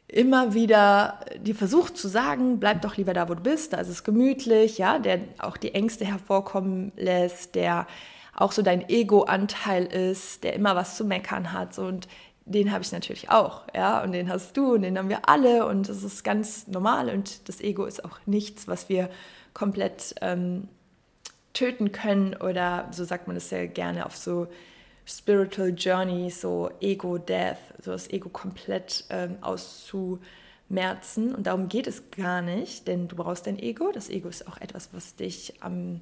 immer 0.09 0.55
wieder 0.55 1.21
dir 1.41 1.57
versucht 1.57 1.97
zu 1.97 2.07
sagen, 2.07 2.61
bleib 2.61 2.83
doch 2.83 2.97
lieber 2.97 3.13
da, 3.13 3.29
wo 3.29 3.35
du 3.35 3.43
bist, 3.43 3.73
da 3.73 3.79
ist 3.79 3.89
es 3.89 4.05
gemütlich, 4.05 4.79
ja, 4.79 5.01
der 5.01 5.21
auch 5.39 5.57
die 5.57 5.75
Ängste 5.75 6.05
hervorkommen 6.05 6.93
lässt, 6.97 7.57
der 7.57 7.89
auch 8.37 8.53
so 8.53 8.63
dein 8.63 8.89
Ego-Anteil 8.89 9.87
ist, 9.87 10.45
der 10.45 10.53
immer 10.55 10.77
was 10.77 10.97
zu 10.97 11.05
meckern 11.05 11.53
hat. 11.53 11.75
So, 11.75 11.83
und 11.87 12.07
den 12.45 12.71
habe 12.71 12.85
ich 12.85 12.93
natürlich 12.93 13.31
auch, 13.31 13.63
ja, 13.75 14.03
und 14.03 14.13
den 14.13 14.29
hast 14.29 14.57
du 14.57 14.75
und 14.75 14.83
den 14.83 14.97
haben 14.97 15.09
wir 15.09 15.29
alle 15.29 15.67
und 15.67 15.89
das 15.89 16.05
ist 16.05 16.23
ganz 16.23 16.69
normal 16.69 17.09
und 17.09 17.49
das 17.49 17.61
Ego 17.61 17.87
ist 17.87 18.05
auch 18.05 18.19
nichts, 18.25 18.69
was 18.69 18.89
wir 18.89 19.11
komplett 19.53 20.15
ähm, 20.21 20.69
töten 21.55 21.91
können 21.91 22.35
oder 22.35 22.89
so 22.93 23.05
sagt 23.05 23.27
man 23.27 23.37
es 23.37 23.49
sehr 23.49 23.67
gerne 23.67 24.07
auf 24.07 24.17
so 24.17 24.47
Spiritual 25.07 25.71
Journey, 25.71 26.31
so 26.31 26.71
Ego-Death, 26.81 27.59
so 27.83 27.93
das 27.93 28.11
Ego 28.11 28.29
komplett 28.29 29.05
ähm, 29.09 29.39
auszumerzen. 29.41 31.35
Und 31.35 31.47
darum 31.47 31.69
geht 31.69 31.87
es 31.87 32.11
gar 32.11 32.43
nicht, 32.43 32.87
denn 32.89 33.09
du 33.09 33.17
brauchst 33.17 33.47
dein 33.47 33.59
Ego. 33.59 33.91
Das 33.93 34.11
Ego 34.11 34.29
ist 34.29 34.47
auch 34.49 34.61
etwas, 34.61 34.91
was 34.93 35.15
dich 35.15 35.55
am 35.61 36.01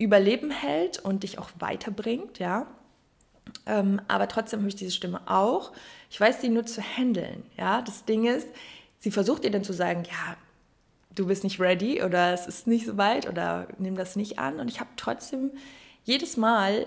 Überleben 0.00 0.50
hält 0.50 0.98
und 0.98 1.22
dich 1.22 1.38
auch 1.38 1.50
weiterbringt, 1.58 2.38
ja. 2.38 2.66
Ähm, 3.66 4.00
aber 4.08 4.28
trotzdem 4.28 4.60
habe 4.60 4.68
ich 4.68 4.76
diese 4.76 4.90
Stimme 4.90 5.20
auch. 5.26 5.72
Ich 6.10 6.20
weiß 6.20 6.40
die 6.40 6.48
nur 6.48 6.66
zu 6.66 6.82
handeln, 6.82 7.44
ja. 7.56 7.82
Das 7.82 8.04
Ding 8.04 8.26
ist, 8.26 8.48
sie 8.98 9.10
versucht 9.10 9.44
dir 9.44 9.50
dann 9.50 9.64
zu 9.64 9.72
sagen, 9.72 10.02
ja, 10.04 10.36
du 11.14 11.26
bist 11.26 11.44
nicht 11.44 11.60
ready 11.60 12.02
oder 12.02 12.32
es 12.32 12.46
ist 12.46 12.66
nicht 12.66 12.86
so 12.86 12.96
weit 12.96 13.28
oder 13.28 13.68
nimm 13.78 13.96
das 13.96 14.16
nicht 14.16 14.38
an. 14.38 14.58
Und 14.58 14.68
ich 14.68 14.80
habe 14.80 14.90
trotzdem 14.96 15.52
jedes 16.04 16.36
Mal 16.36 16.86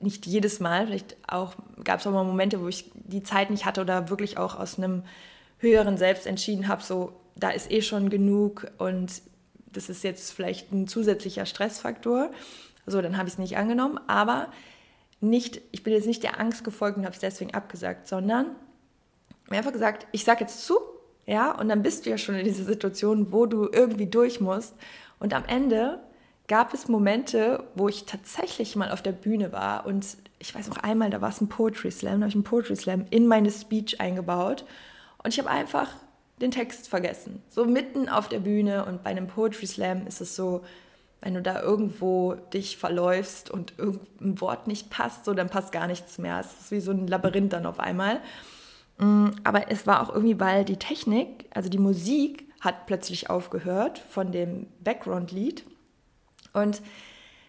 nicht 0.00 0.26
jedes 0.26 0.60
Mal, 0.60 0.86
vielleicht 0.86 1.16
auch 1.26 1.54
gab 1.82 2.00
es 2.00 2.06
auch 2.06 2.12
mal 2.12 2.24
Momente, 2.24 2.60
wo 2.60 2.68
ich 2.68 2.90
die 2.94 3.22
Zeit 3.22 3.50
nicht 3.50 3.64
hatte 3.64 3.80
oder 3.80 4.10
wirklich 4.10 4.38
auch 4.38 4.58
aus 4.58 4.78
einem 4.78 5.04
höheren 5.58 5.96
Selbst 5.96 6.26
entschieden 6.26 6.68
habe, 6.68 6.82
so 6.82 7.12
da 7.34 7.50
ist 7.50 7.70
eh 7.70 7.82
schon 7.82 8.10
genug 8.10 8.66
und 8.78 9.22
das 9.76 9.88
ist 9.88 10.04
jetzt 10.04 10.32
vielleicht 10.32 10.72
ein 10.72 10.88
zusätzlicher 10.88 11.46
Stressfaktor. 11.46 12.30
So, 12.86 13.02
dann 13.02 13.16
habe 13.16 13.28
ich 13.28 13.34
es 13.34 13.38
nicht 13.38 13.56
angenommen, 13.56 13.98
aber 14.06 14.48
nicht, 15.20 15.60
ich 15.72 15.82
bin 15.82 15.92
jetzt 15.92 16.06
nicht 16.06 16.22
der 16.22 16.40
Angst 16.40 16.64
gefolgt 16.64 16.98
und 16.98 17.04
habe 17.04 17.14
es 17.14 17.20
deswegen 17.20 17.54
abgesagt, 17.54 18.06
sondern 18.08 18.46
mir 19.48 19.58
einfach 19.58 19.72
gesagt, 19.72 20.06
ich 20.12 20.24
sage 20.24 20.42
jetzt 20.42 20.64
zu, 20.64 20.78
ja, 21.26 21.52
und 21.52 21.68
dann 21.68 21.82
bist 21.82 22.06
du 22.06 22.10
ja 22.10 22.18
schon 22.18 22.36
in 22.36 22.44
dieser 22.44 22.64
Situation, 22.64 23.32
wo 23.32 23.46
du 23.46 23.68
irgendwie 23.70 24.06
durch 24.06 24.40
musst. 24.40 24.74
Und 25.18 25.34
am 25.34 25.44
Ende 25.46 26.00
gab 26.46 26.72
es 26.72 26.88
Momente, 26.88 27.64
wo 27.74 27.88
ich 27.88 28.04
tatsächlich 28.04 28.76
mal 28.76 28.90
auf 28.90 29.02
der 29.02 29.12
Bühne 29.12 29.52
war 29.52 29.86
und 29.86 30.06
ich 30.38 30.54
weiß 30.54 30.68
noch 30.68 30.76
einmal, 30.76 31.10
da 31.10 31.20
war 31.20 31.30
es 31.30 31.40
ein 31.40 31.48
Poetry 31.48 31.90
Slam, 31.90 32.20
da 32.20 32.24
habe 32.24 32.28
ich 32.28 32.34
einen 32.34 32.44
Poetry 32.44 32.76
Slam 32.76 33.06
in 33.10 33.26
meine 33.26 33.50
Speech 33.50 34.00
eingebaut. 34.00 34.64
Und 35.22 35.32
ich 35.32 35.38
habe 35.38 35.50
einfach 35.50 35.90
den 36.40 36.50
Text 36.50 36.88
vergessen. 36.88 37.42
So 37.48 37.64
mitten 37.64 38.08
auf 38.08 38.28
der 38.28 38.40
Bühne 38.40 38.84
und 38.84 39.02
bei 39.02 39.10
einem 39.10 39.26
Poetry 39.26 39.66
Slam 39.66 40.06
ist 40.06 40.20
es 40.20 40.36
so, 40.36 40.64
wenn 41.20 41.34
du 41.34 41.42
da 41.42 41.62
irgendwo 41.62 42.34
dich 42.34 42.76
verläufst 42.76 43.50
und 43.50 43.74
irgendein 43.78 44.40
Wort 44.40 44.66
nicht 44.66 44.90
passt, 44.90 45.24
so 45.24 45.34
dann 45.34 45.48
passt 45.48 45.72
gar 45.72 45.86
nichts 45.86 46.18
mehr. 46.18 46.40
Es 46.40 46.60
ist 46.60 46.70
wie 46.70 46.80
so 46.80 46.92
ein 46.92 47.06
Labyrinth 47.06 47.52
dann 47.52 47.66
auf 47.66 47.80
einmal. 47.80 48.20
Mm, 48.98 49.28
aber 49.44 49.70
es 49.70 49.86
war 49.86 50.02
auch 50.02 50.14
irgendwie, 50.14 50.38
weil 50.38 50.64
die 50.64 50.76
Technik, 50.76 51.46
also 51.50 51.68
die 51.68 51.78
Musik 51.78 52.46
hat 52.60 52.86
plötzlich 52.86 53.30
aufgehört 53.30 53.98
von 53.98 54.30
dem 54.30 54.66
Background-Lied 54.80 55.64
und 56.52 56.82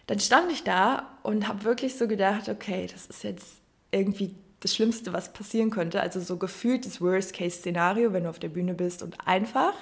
dann 0.06 0.20
stand 0.20 0.50
ich 0.50 0.64
da 0.64 1.18
und 1.22 1.48
habe 1.48 1.64
wirklich 1.64 1.96
so 1.96 2.08
gedacht, 2.08 2.48
okay, 2.48 2.86
das 2.90 3.06
ist 3.06 3.24
jetzt 3.24 3.60
irgendwie 3.90 4.34
das 4.60 4.74
Schlimmste, 4.74 5.12
was 5.12 5.32
passieren 5.32 5.70
könnte. 5.70 6.00
Also 6.00 6.20
so 6.20 6.36
gefühlt 6.36 6.84
das 6.84 7.00
Worst-Case-Szenario, 7.00 8.12
wenn 8.12 8.24
du 8.24 8.30
auf 8.30 8.38
der 8.38 8.48
Bühne 8.48 8.74
bist 8.74 9.02
und 9.02 9.16
einfach 9.26 9.74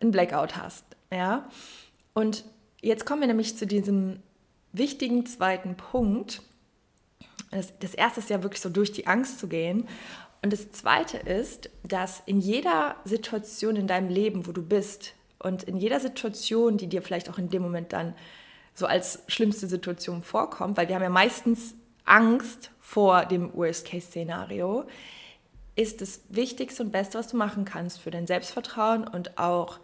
ein 0.00 0.10
Blackout 0.10 0.56
hast. 0.56 0.84
Ja? 1.10 1.48
Und 2.12 2.44
jetzt 2.80 3.06
kommen 3.06 3.20
wir 3.20 3.28
nämlich 3.28 3.56
zu 3.56 3.66
diesem 3.66 4.20
wichtigen 4.72 5.26
zweiten 5.26 5.76
Punkt. 5.76 6.42
Das, 7.50 7.78
das 7.78 7.94
erste 7.94 8.20
ist 8.20 8.30
ja 8.30 8.42
wirklich 8.42 8.60
so 8.60 8.68
durch 8.68 8.92
die 8.92 9.06
Angst 9.06 9.38
zu 9.38 9.48
gehen. 9.48 9.88
Und 10.42 10.52
das 10.52 10.72
zweite 10.72 11.18
ist, 11.18 11.70
dass 11.84 12.22
in 12.26 12.40
jeder 12.40 12.96
Situation 13.04 13.76
in 13.76 13.86
deinem 13.86 14.08
Leben, 14.08 14.46
wo 14.46 14.52
du 14.52 14.62
bist, 14.62 15.14
und 15.38 15.64
in 15.64 15.76
jeder 15.76 15.98
Situation, 15.98 16.76
die 16.76 16.86
dir 16.86 17.02
vielleicht 17.02 17.28
auch 17.28 17.38
in 17.38 17.50
dem 17.50 17.62
Moment 17.62 17.92
dann 17.92 18.14
so 18.74 18.86
als 18.86 19.22
schlimmste 19.26 19.66
Situation 19.66 20.22
vorkommt, 20.22 20.76
weil 20.76 20.88
wir 20.88 20.94
haben 20.94 21.02
ja 21.02 21.10
meistens 21.10 21.74
Angst 22.04 22.70
vor 22.92 23.24
dem 23.24 23.54
Worst-Case-Szenario, 23.54 24.84
ist 25.76 26.02
das 26.02 26.20
Wichtigste 26.28 26.82
und 26.82 26.92
Beste, 26.92 27.18
was 27.18 27.28
du 27.28 27.38
machen 27.38 27.64
kannst 27.64 27.98
für 27.98 28.10
dein 28.10 28.26
Selbstvertrauen 28.26 29.08
und 29.08 29.38
auch 29.38 29.78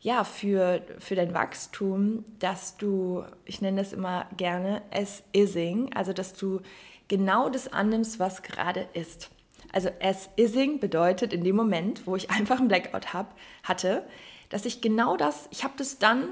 ja, 0.00 0.24
für, 0.24 0.80
für 0.98 1.16
dein 1.16 1.34
Wachstum, 1.34 2.24
dass 2.38 2.78
du, 2.78 3.24
ich 3.44 3.60
nenne 3.60 3.82
das 3.82 3.92
immer 3.92 4.24
gerne, 4.38 4.80
as 4.90 5.22
ising, 5.36 5.92
also 5.94 6.14
dass 6.14 6.32
du 6.32 6.62
genau 7.08 7.50
das 7.50 7.70
annimmst, 7.70 8.18
was 8.18 8.42
gerade 8.42 8.88
ist. 8.94 9.28
Also 9.70 9.90
as 10.00 10.30
ising 10.38 10.80
bedeutet 10.80 11.34
in 11.34 11.44
dem 11.44 11.56
Moment, 11.56 12.06
wo 12.06 12.16
ich 12.16 12.30
einfach 12.30 12.58
einen 12.58 12.68
Blackout 12.68 13.12
hab, 13.12 13.36
hatte, 13.64 14.02
dass 14.48 14.64
ich 14.64 14.80
genau 14.80 15.18
das, 15.18 15.46
ich 15.50 15.62
habe 15.62 15.74
das 15.76 15.98
dann 15.98 16.30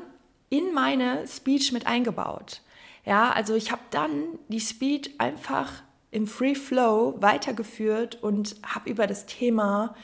in 0.48 0.72
meine 0.72 1.28
Speech 1.28 1.72
mit 1.72 1.86
eingebaut. 1.86 2.62
Ja, 3.04 3.30
also 3.30 3.54
ich 3.54 3.70
habe 3.70 3.82
dann 3.90 4.38
die 4.48 4.60
Speech 4.60 5.10
einfach 5.18 5.82
im 6.10 6.26
Free 6.26 6.54
Flow 6.54 7.16
weitergeführt 7.20 8.22
und 8.22 8.56
habe 8.62 8.90
über 8.90 9.06
das 9.06 9.26
Thema 9.26 9.94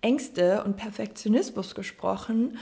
Ängste 0.00 0.62
und 0.64 0.76
Perfektionismus 0.76 1.74
gesprochen 1.74 2.58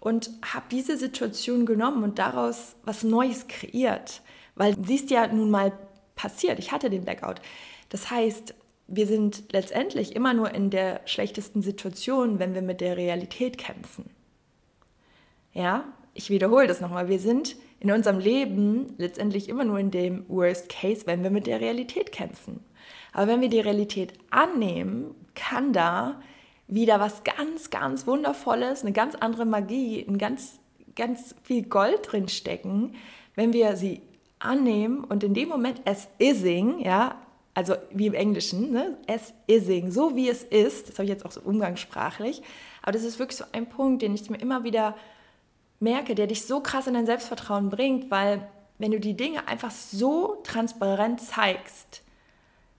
und 0.00 0.30
habe 0.42 0.66
diese 0.70 0.96
Situation 0.96 1.66
genommen 1.66 2.02
und 2.02 2.18
daraus 2.18 2.76
was 2.84 3.02
Neues 3.02 3.46
kreiert. 3.48 4.22
Weil 4.54 4.76
sie 4.84 4.94
ist 4.94 5.10
ja 5.10 5.26
nun 5.26 5.50
mal 5.50 5.72
passiert, 6.14 6.58
ich 6.58 6.72
hatte 6.72 6.88
den 6.88 7.04
Blackout. 7.04 7.42
Das 7.90 8.10
heißt, 8.10 8.54
wir 8.88 9.06
sind 9.06 9.52
letztendlich 9.52 10.14
immer 10.16 10.32
nur 10.32 10.54
in 10.54 10.70
der 10.70 11.00
schlechtesten 11.04 11.60
Situation, 11.60 12.38
wenn 12.38 12.54
wir 12.54 12.62
mit 12.62 12.80
der 12.80 12.96
Realität 12.96 13.58
kämpfen. 13.58 14.10
Ja, 15.52 15.84
ich 16.14 16.30
wiederhole 16.30 16.66
das 16.66 16.80
nochmal. 16.80 17.08
Wir 17.08 17.18
sind 17.18 17.56
in 17.86 17.92
unserem 17.92 18.18
Leben 18.18 18.94
letztendlich 18.98 19.48
immer 19.48 19.62
nur 19.62 19.78
in 19.78 19.92
dem 19.92 20.24
Worst 20.28 20.68
Case, 20.68 21.06
wenn 21.06 21.22
wir 21.22 21.30
mit 21.30 21.46
der 21.46 21.60
Realität 21.60 22.10
kämpfen. 22.10 22.64
Aber 23.12 23.28
wenn 23.28 23.40
wir 23.40 23.48
die 23.48 23.60
Realität 23.60 24.12
annehmen, 24.30 25.14
kann 25.36 25.72
da 25.72 26.20
wieder 26.66 26.98
was 26.98 27.22
ganz, 27.22 27.70
ganz 27.70 28.04
Wundervolles, 28.08 28.82
eine 28.82 28.90
ganz 28.92 29.14
andere 29.14 29.44
Magie, 29.44 30.04
ein 30.04 30.18
ganz, 30.18 30.58
ganz 30.96 31.36
viel 31.44 31.62
Gold 31.62 32.10
drin 32.10 32.28
stecken, 32.28 32.96
wenn 33.36 33.52
wir 33.52 33.76
sie 33.76 34.02
annehmen 34.40 35.04
und 35.04 35.22
in 35.22 35.34
dem 35.34 35.48
Moment 35.48 35.80
es 35.84 36.08
ising, 36.18 36.80
ja, 36.80 37.14
also 37.54 37.76
wie 37.92 38.08
im 38.08 38.14
Englischen, 38.14 38.72
ne, 38.72 38.98
es 39.06 39.32
ising, 39.46 39.92
so 39.92 40.16
wie 40.16 40.28
es 40.28 40.42
ist, 40.42 40.88
das 40.88 40.96
habe 40.96 41.04
ich 41.04 41.10
jetzt 41.10 41.24
auch 41.24 41.30
so 41.30 41.40
umgangssprachlich, 41.40 42.42
aber 42.82 42.90
das 42.90 43.04
ist 43.04 43.20
wirklich 43.20 43.38
so 43.38 43.44
ein 43.52 43.68
Punkt, 43.68 44.02
den 44.02 44.12
ich 44.12 44.28
mir 44.28 44.38
immer 44.38 44.64
wieder 44.64 44.96
merke, 45.80 46.14
der 46.14 46.26
dich 46.26 46.46
so 46.46 46.60
krass 46.60 46.86
in 46.86 46.94
dein 46.94 47.06
Selbstvertrauen 47.06 47.70
bringt, 47.70 48.10
weil 48.10 48.48
wenn 48.78 48.90
du 48.90 49.00
die 49.00 49.16
Dinge 49.16 49.48
einfach 49.48 49.70
so 49.70 50.40
transparent 50.44 51.20
zeigst, 51.20 52.02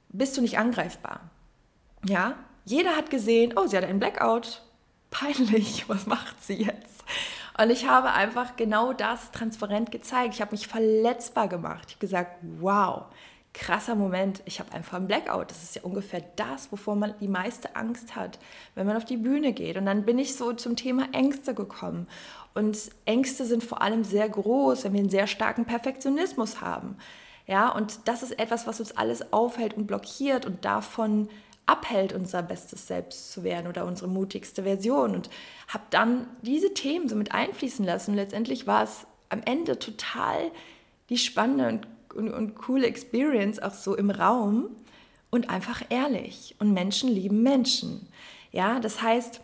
bist 0.09 0.37
du 0.37 0.41
nicht 0.41 0.57
angreifbar. 0.57 1.21
Ja, 2.05 2.35
jeder 2.65 2.95
hat 2.95 3.09
gesehen, 3.09 3.53
oh, 3.55 3.65
sie 3.67 3.77
hat 3.77 3.83
einen 3.83 3.99
Blackout. 3.99 4.61
Peinlich, 5.09 5.85
was 5.89 6.05
macht 6.05 6.43
sie 6.43 6.63
jetzt? 6.63 7.03
Und 7.57 7.71
ich 7.71 7.87
habe 7.87 8.11
einfach 8.11 8.55
genau 8.55 8.93
das 8.93 9.31
transparent 9.31 9.91
gezeigt. 9.91 10.35
Ich 10.35 10.41
habe 10.41 10.51
mich 10.51 10.67
verletzbar 10.67 11.47
gemacht. 11.47 11.85
Ich 11.87 11.95
habe 11.95 12.01
gesagt, 12.01 12.37
wow, 12.59 13.05
krasser 13.57 13.95
Moment. 13.95 14.41
Ich 14.45 14.59
habe 14.59 14.71
einfach 14.71 14.97
einen 14.97 15.07
Blackout. 15.07 15.49
Das 15.49 15.63
ist 15.63 15.75
ja 15.75 15.81
ungefähr 15.81 16.21
das, 16.35 16.71
wovor 16.71 16.95
man 16.95 17.13
die 17.19 17.27
meiste 17.27 17.75
Angst 17.75 18.15
hat, 18.15 18.39
wenn 18.75 18.85
man 18.85 18.95
auf 18.95 19.05
die 19.05 19.17
Bühne 19.17 19.51
geht. 19.51 19.77
Und 19.77 19.85
dann 19.85 20.05
bin 20.05 20.19
ich 20.19 20.35
so 20.35 20.53
zum 20.53 20.75
Thema 20.75 21.07
Ängste 21.11 21.53
gekommen. 21.53 22.07
Und 22.53 22.77
Ängste 23.05 23.45
sind 23.45 23.63
vor 23.63 23.81
allem 23.81 24.03
sehr 24.03 24.29
groß, 24.29 24.83
wenn 24.83 24.93
wir 24.93 24.99
einen 24.99 25.09
sehr 25.09 25.27
starken 25.27 25.65
Perfektionismus 25.65 26.61
haben. 26.61 26.97
Ja, 27.47 27.69
und 27.69 28.07
das 28.07 28.23
ist 28.23 28.39
etwas, 28.39 28.67
was 28.67 28.79
uns 28.79 28.95
alles 28.95 29.33
aufhält 29.33 29.75
und 29.75 29.87
blockiert 29.87 30.45
und 30.45 30.63
davon 30.63 31.29
abhält, 31.65 32.13
unser 32.13 32.43
bestes 32.43 32.87
Selbst 32.87 33.31
zu 33.31 33.43
werden 33.43 33.67
oder 33.67 33.85
unsere 33.85 34.07
mutigste 34.07 34.63
Version. 34.63 35.15
Und 35.15 35.29
habe 35.67 35.83
dann 35.89 36.27
diese 36.41 36.73
Themen 36.73 37.09
so 37.09 37.15
mit 37.15 37.31
einfließen 37.31 37.85
lassen. 37.85 38.11
Und 38.11 38.17
letztendlich 38.17 38.67
war 38.67 38.83
es 38.83 39.07
am 39.29 39.41
Ende 39.43 39.79
total 39.79 40.51
die 41.09 41.17
spannende 41.17 41.67
und, 41.69 41.87
und, 42.17 42.29
und 42.29 42.55
coole 42.55 42.87
Experience 42.87 43.59
auch 43.59 43.73
so 43.73 43.95
im 43.95 44.09
Raum 44.09 44.69
und 45.29 45.49
einfach 45.49 45.83
ehrlich. 45.89 46.55
Und 46.59 46.73
Menschen 46.73 47.09
lieben 47.09 47.43
Menschen. 47.43 48.07
Ja, 48.51 48.79
das 48.79 49.01
heißt, 49.01 49.41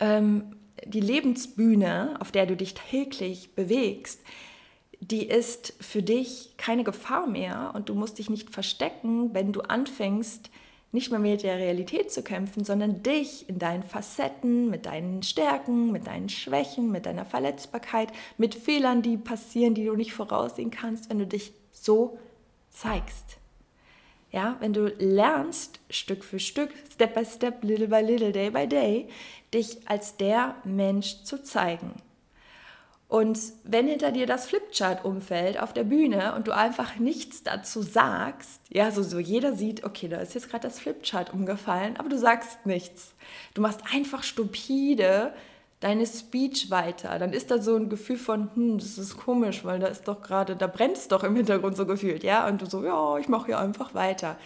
ähm, 0.00 0.56
die 0.86 1.00
Lebensbühne, 1.00 2.16
auf 2.18 2.32
der 2.32 2.46
du 2.46 2.56
dich 2.56 2.74
täglich 2.74 3.54
bewegst, 3.54 4.20
die 5.00 5.26
ist 5.26 5.74
für 5.80 6.02
dich 6.02 6.54
keine 6.56 6.84
Gefahr 6.84 7.26
mehr 7.26 7.72
und 7.74 7.88
du 7.88 7.94
musst 7.94 8.18
dich 8.18 8.30
nicht 8.30 8.50
verstecken, 8.50 9.34
wenn 9.34 9.52
du 9.52 9.60
anfängst, 9.62 10.50
nicht 10.92 11.10
mehr 11.10 11.18
mit 11.18 11.42
der 11.42 11.56
Realität 11.56 12.12
zu 12.12 12.22
kämpfen, 12.22 12.64
sondern 12.64 13.02
dich 13.02 13.48
in 13.48 13.58
deinen 13.58 13.82
Facetten, 13.82 14.68
mit 14.68 14.84
deinen 14.86 15.22
Stärken, 15.22 15.90
mit 15.90 16.06
deinen 16.06 16.28
Schwächen, 16.28 16.92
mit 16.92 17.06
deiner 17.06 17.24
Verletzbarkeit, 17.24 18.12
mit 18.36 18.54
Fehlern, 18.54 19.00
die 19.00 19.16
passieren, 19.16 19.74
die 19.74 19.86
du 19.86 19.96
nicht 19.96 20.12
voraussehen 20.12 20.70
kannst, 20.70 21.08
wenn 21.08 21.18
du 21.18 21.26
dich 21.26 21.52
so 21.72 22.18
zeigst. 22.70 23.38
Ja, 24.30 24.56
wenn 24.60 24.72
du 24.72 24.86
lernst, 24.98 25.80
Stück 25.90 26.24
für 26.24 26.38
Stück, 26.38 26.70
Step 26.90 27.14
by 27.14 27.24
Step, 27.24 27.62
Little 27.64 27.88
by 27.88 28.00
Little, 28.00 28.32
Day 28.32 28.50
by 28.50 28.66
Day, 28.66 29.08
dich 29.52 29.78
als 29.86 30.16
der 30.16 30.56
Mensch 30.64 31.24
zu 31.24 31.42
zeigen. 31.42 31.92
Und 33.08 33.38
wenn 33.64 33.88
hinter 33.88 34.10
dir 34.10 34.26
das 34.26 34.46
Flipchart 34.46 35.04
umfällt 35.04 35.60
auf 35.60 35.74
der 35.74 35.84
Bühne 35.84 36.34
und 36.34 36.48
du 36.48 36.52
einfach 36.52 36.96
nichts 36.96 37.42
dazu 37.42 37.82
sagst, 37.82 38.62
ja, 38.70 38.90
so, 38.90 39.02
so 39.02 39.18
jeder 39.18 39.54
sieht, 39.54 39.84
okay, 39.84 40.08
da 40.08 40.16
ist 40.16 40.32
jetzt 40.34 40.48
gerade 40.48 40.66
das 40.66 40.80
Flipchart 40.80 41.34
umgefallen, 41.34 41.98
aber 41.98 42.08
du 42.08 42.16
sagst 42.16 42.64
nichts. 42.64 43.12
Du 43.52 43.60
machst 43.60 43.80
einfach 43.92 44.22
stupide 44.22 45.34
deine 45.82 46.06
Speech 46.06 46.70
weiter. 46.70 47.18
Dann 47.18 47.32
ist 47.32 47.50
da 47.50 47.60
so 47.60 47.76
ein 47.76 47.88
Gefühl 47.88 48.16
von, 48.16 48.50
hm, 48.54 48.78
das 48.78 48.98
ist 48.98 49.16
komisch, 49.16 49.64
weil 49.64 49.80
da 49.80 49.88
ist 49.88 50.06
doch 50.06 50.22
gerade, 50.22 50.56
da 50.56 50.68
brennt 50.68 50.96
es 50.96 51.08
doch 51.08 51.24
im 51.24 51.36
Hintergrund 51.36 51.76
so 51.76 51.86
gefühlt, 51.86 52.22
ja, 52.22 52.46
und 52.46 52.62
du 52.62 52.66
so, 52.66 52.84
ja, 52.84 53.18
ich 53.18 53.28
mache 53.28 53.46
hier 53.46 53.58
einfach 53.58 53.92
weiter. 53.94 54.38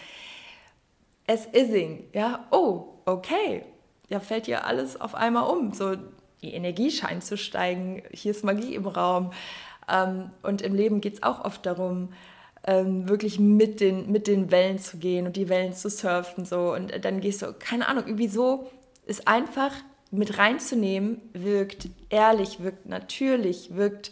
Es 1.27 1.47
ising, 1.53 2.05
ja, 2.13 2.47
oh, 2.51 3.01
okay, 3.05 3.63
ja, 4.09 4.19
fällt 4.19 4.47
dir 4.47 4.65
alles 4.65 4.99
auf 4.99 5.13
einmal 5.13 5.49
um, 5.49 5.73
so 5.73 5.95
die 6.41 6.53
Energie 6.53 6.91
scheint 6.91 7.23
zu 7.23 7.37
steigen, 7.37 8.03
hier 8.11 8.31
ist 8.31 8.43
Magie 8.43 8.75
im 8.75 8.87
Raum. 8.87 9.31
Ähm, 9.91 10.31
und 10.43 10.61
im 10.61 10.73
Leben 10.73 11.01
geht 11.01 11.15
es 11.15 11.23
auch 11.23 11.45
oft 11.45 11.65
darum, 11.65 12.13
ähm, 12.65 13.07
wirklich 13.07 13.39
mit 13.39 13.79
den, 13.79 14.11
mit 14.11 14.27
den 14.27 14.51
Wellen 14.51 14.79
zu 14.79 14.97
gehen 14.97 15.25
und 15.27 15.35
die 15.35 15.49
Wellen 15.49 15.73
zu 15.73 15.89
surfen. 15.89 16.45
So. 16.45 16.73
Und 16.73 16.93
dann 17.05 17.21
gehst 17.21 17.41
du, 17.41 17.53
keine 17.53 17.87
Ahnung, 17.87 18.05
irgendwie 18.05 18.27
so 18.27 18.69
ist 19.05 19.27
einfach 19.27 19.71
mit 20.11 20.37
reinzunehmen, 20.37 21.21
wirkt 21.33 21.89
ehrlich, 22.09 22.61
wirkt 22.61 22.85
natürlich, 22.87 23.75
wirkt 23.75 24.11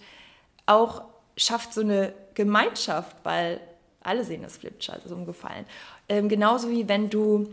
auch, 0.65 1.03
schafft 1.37 1.73
so 1.73 1.81
eine 1.81 2.13
Gemeinschaft, 2.33 3.15
weil 3.23 3.61
alle 4.01 4.23
sehen 4.23 4.43
das 4.43 4.57
Flipchart, 4.57 5.05
ist 5.05 5.11
umgefallen. 5.11 5.65
Ähm, 6.09 6.29
genauso 6.29 6.69
wie 6.69 6.87
wenn 6.87 7.09
du 7.09 7.49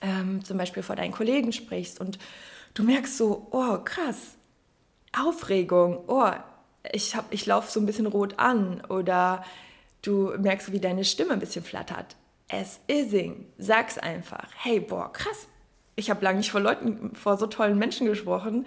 ähm, 0.00 0.44
zum 0.44 0.58
Beispiel 0.58 0.82
vor 0.82 0.96
deinen 0.96 1.12
Kollegen 1.12 1.52
sprichst 1.52 2.00
und 2.00 2.18
du 2.74 2.82
merkst 2.82 3.16
so, 3.16 3.46
oh 3.50 3.78
krass, 3.78 4.36
Aufregung, 5.12 6.04
oh, 6.06 6.30
ich, 6.92 7.14
ich 7.30 7.46
laufe 7.46 7.70
so 7.70 7.80
ein 7.80 7.86
bisschen 7.86 8.06
rot 8.06 8.38
an 8.38 8.82
oder 8.88 9.44
du 10.02 10.32
merkst, 10.38 10.72
wie 10.72 10.80
deine 10.80 11.04
Stimme 11.04 11.32
ein 11.32 11.40
bisschen 11.40 11.64
flattert. 11.64 12.16
Es 12.48 12.80
ising, 12.88 13.46
sag's 13.56 13.98
einfach. 13.98 14.48
Hey, 14.56 14.80
boah, 14.80 15.12
krass. 15.12 15.46
Ich 16.02 16.10
habe 16.10 16.24
lange 16.24 16.38
nicht 16.38 16.50
vor 16.50 16.60
Leuten, 16.60 17.14
vor 17.14 17.38
so 17.38 17.46
tollen 17.46 17.78
Menschen 17.78 18.08
gesprochen. 18.08 18.66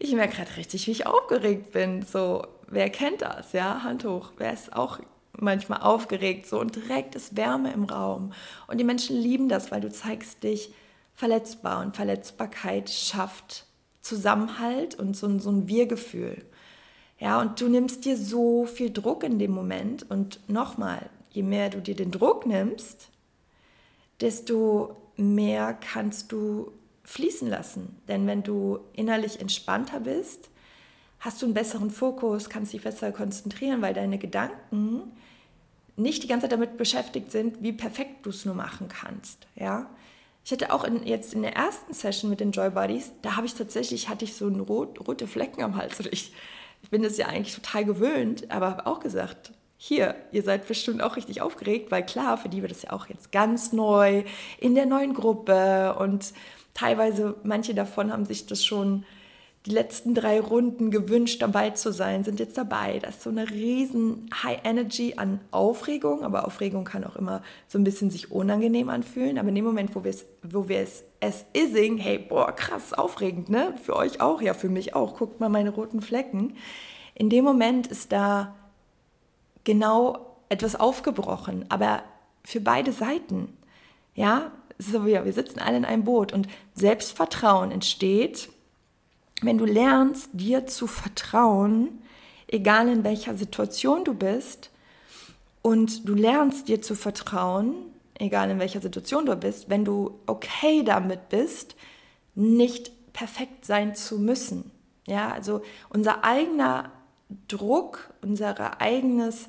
Ich 0.00 0.12
merke 0.14 0.34
gerade 0.34 0.56
richtig, 0.56 0.88
wie 0.88 0.90
ich 0.90 1.06
aufgeregt 1.06 1.70
bin. 1.70 2.02
So, 2.02 2.44
wer 2.66 2.90
kennt 2.90 3.22
das? 3.22 3.52
Ja, 3.52 3.84
Hand 3.84 4.04
hoch. 4.04 4.32
Wer 4.36 4.52
ist 4.52 4.72
auch 4.72 4.98
manchmal 5.38 5.80
aufgeregt? 5.82 6.48
So 6.48 6.58
und 6.58 6.74
direkt 6.74 7.14
ist 7.14 7.36
Wärme 7.36 7.72
im 7.72 7.84
Raum. 7.84 8.32
Und 8.66 8.78
die 8.78 8.84
Menschen 8.84 9.16
lieben 9.16 9.48
das, 9.48 9.70
weil 9.70 9.80
du 9.80 9.92
zeigst 9.92 10.42
dich 10.42 10.74
verletzbar 11.14 11.84
und 11.84 11.94
Verletzbarkeit 11.94 12.90
schafft 12.90 13.66
Zusammenhalt 14.00 14.96
und 14.96 15.16
so, 15.16 15.38
so 15.38 15.50
ein 15.50 15.68
Wir-Gefühl. 15.68 16.44
Ja, 17.20 17.40
und 17.40 17.60
du 17.60 17.68
nimmst 17.68 18.04
dir 18.04 18.16
so 18.16 18.66
viel 18.66 18.90
Druck 18.90 19.22
in 19.22 19.38
dem 19.38 19.52
Moment 19.52 20.10
und 20.10 20.40
nochmal, 20.48 21.08
je 21.30 21.44
mehr 21.44 21.70
du 21.70 21.80
dir 21.80 21.94
den 21.94 22.10
Druck 22.10 22.44
nimmst, 22.44 23.08
desto 24.20 25.01
mehr 25.16 25.74
kannst 25.74 26.32
du 26.32 26.72
fließen 27.04 27.48
lassen. 27.48 28.00
Denn 28.08 28.26
wenn 28.26 28.42
du 28.42 28.80
innerlich 28.92 29.40
entspannter 29.40 30.00
bist, 30.00 30.48
hast 31.20 31.40
du 31.40 31.46
einen 31.46 31.54
besseren 31.54 31.90
Fokus, 31.90 32.48
kannst 32.48 32.72
dich 32.72 32.82
besser 32.82 33.12
konzentrieren, 33.12 33.82
weil 33.82 33.94
deine 33.94 34.18
Gedanken 34.18 35.02
nicht 35.96 36.22
die 36.22 36.26
ganze 36.26 36.44
Zeit 36.44 36.52
damit 36.52 36.76
beschäftigt 36.76 37.30
sind, 37.30 37.62
wie 37.62 37.72
perfekt 37.72 38.26
du 38.26 38.30
es 38.30 38.44
nur 38.44 38.54
machen 38.54 38.88
kannst. 38.88 39.46
Ja? 39.54 39.90
Ich 40.44 40.50
hatte 40.50 40.72
auch 40.72 40.84
in, 40.84 41.06
jetzt 41.06 41.34
in 41.34 41.42
der 41.42 41.54
ersten 41.54 41.92
Session 41.92 42.30
mit 42.30 42.40
den 42.40 42.50
Joy 42.50 42.70
Buddies, 42.70 43.12
da 43.22 43.36
habe 43.36 43.46
ich 43.46 43.54
tatsächlich, 43.54 44.08
hatte 44.08 44.24
ich 44.24 44.34
so 44.34 44.48
rot, 44.48 45.06
rote 45.06 45.28
Flecken 45.28 45.62
am 45.62 45.76
Hals. 45.76 45.98
Und 46.00 46.12
ich, 46.12 46.32
ich 46.82 46.90
bin 46.90 47.02
das 47.02 47.16
ja 47.16 47.26
eigentlich 47.26 47.54
total 47.54 47.84
gewöhnt, 47.84 48.50
aber 48.50 48.70
habe 48.70 48.86
auch 48.86 49.00
gesagt, 49.00 49.52
hier, 49.84 50.14
ihr 50.30 50.44
seid 50.44 50.68
bestimmt 50.68 51.02
auch 51.02 51.16
richtig 51.16 51.42
aufgeregt, 51.42 51.90
weil 51.90 52.06
klar, 52.06 52.38
für 52.38 52.48
die 52.48 52.62
wird 52.62 52.70
das 52.70 52.82
ja 52.82 52.92
auch 52.92 53.08
jetzt 53.08 53.32
ganz 53.32 53.72
neu 53.72 54.22
in 54.60 54.76
der 54.76 54.86
neuen 54.86 55.12
Gruppe 55.12 55.96
und 55.98 56.32
teilweise, 56.72 57.34
manche 57.42 57.74
davon 57.74 58.12
haben 58.12 58.24
sich 58.24 58.46
das 58.46 58.64
schon 58.64 59.04
die 59.66 59.72
letzten 59.72 60.14
drei 60.14 60.38
Runden 60.40 60.92
gewünscht, 60.92 61.42
dabei 61.42 61.70
zu 61.70 61.92
sein, 61.92 62.22
sind 62.22 62.38
jetzt 62.38 62.56
dabei. 62.56 63.00
Das 63.00 63.16
ist 63.16 63.22
so 63.24 63.30
eine 63.30 63.50
riesen 63.50 64.30
High 64.44 64.60
Energy 64.62 65.14
an 65.16 65.40
Aufregung, 65.50 66.22
aber 66.22 66.46
Aufregung 66.46 66.84
kann 66.84 67.02
auch 67.02 67.16
immer 67.16 67.42
so 67.66 67.76
ein 67.76 67.84
bisschen 67.84 68.12
sich 68.12 68.30
unangenehm 68.30 68.88
anfühlen. 68.88 69.36
Aber 69.36 69.48
in 69.48 69.56
dem 69.56 69.64
Moment, 69.64 69.96
wo 69.96 70.04
wir 70.04 70.10
es, 70.10 70.26
wo 70.44 70.68
wir 70.68 70.78
es, 70.78 71.02
es 71.18 71.44
ising, 71.56 71.98
hey, 71.98 72.18
boah, 72.18 72.52
krass, 72.52 72.92
aufregend, 72.92 73.48
ne? 73.48 73.74
Für 73.82 73.96
euch 73.96 74.20
auch, 74.20 74.40
ja, 74.42 74.54
für 74.54 74.68
mich 74.68 74.94
auch. 74.94 75.16
Guckt 75.16 75.40
mal 75.40 75.48
meine 75.48 75.70
roten 75.70 76.02
Flecken. 76.02 76.56
In 77.14 77.30
dem 77.30 77.44
Moment 77.44 77.88
ist 77.88 78.12
da 78.12 78.54
genau 79.64 80.36
etwas 80.48 80.76
aufgebrochen, 80.76 81.64
aber 81.68 82.02
für 82.44 82.60
beide 82.60 82.92
Seiten. 82.92 83.56
Ja, 84.14 84.52
so, 84.78 85.06
ja, 85.06 85.24
wir 85.24 85.32
sitzen 85.32 85.60
alle 85.60 85.76
in 85.76 85.84
einem 85.84 86.04
Boot 86.04 86.32
und 86.32 86.48
Selbstvertrauen 86.74 87.70
entsteht 87.70 88.48
wenn 89.42 89.58
du 89.58 89.64
lernst, 89.64 90.30
dir 90.32 90.66
zu 90.66 90.86
vertrauen, 90.86 92.00
egal 92.46 92.88
in 92.88 93.04
welcher 93.04 93.36
Situation 93.36 94.04
du 94.04 94.14
bist, 94.14 94.70
und 95.62 96.08
du 96.08 96.14
lernst 96.14 96.68
dir 96.68 96.82
zu 96.82 96.94
vertrauen, 96.96 97.74
egal 98.14 98.50
in 98.50 98.58
welcher 98.58 98.80
Situation 98.80 99.26
du 99.26 99.36
bist, 99.36 99.68
wenn 99.68 99.84
du 99.84 100.18
okay 100.26 100.82
damit 100.82 101.28
bist, 101.28 101.76
nicht 102.34 102.90
perfekt 103.12 103.64
sein 103.64 103.94
zu 103.94 104.18
müssen. 104.18 104.70
Ja, 105.06 105.30
also 105.30 105.62
unser 105.88 106.24
eigener 106.24 106.90
Druck, 107.48 108.12
unser 108.22 108.80
eigenes 108.80 109.48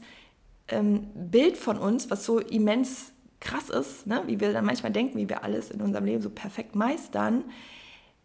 ähm, 0.67 1.07
Bild 1.13 1.57
von 1.57 1.77
uns, 1.77 2.09
was 2.09 2.25
so 2.25 2.39
immens 2.39 3.11
krass 3.39 3.69
ist, 3.69 4.07
ne? 4.07 4.23
wie 4.25 4.39
wir 4.39 4.53
dann 4.53 4.65
manchmal 4.65 4.91
denken, 4.91 5.17
wie 5.17 5.29
wir 5.29 5.43
alles 5.43 5.69
in 5.69 5.81
unserem 5.81 6.05
Leben 6.05 6.21
so 6.21 6.29
perfekt 6.29 6.75
meistern, 6.75 7.43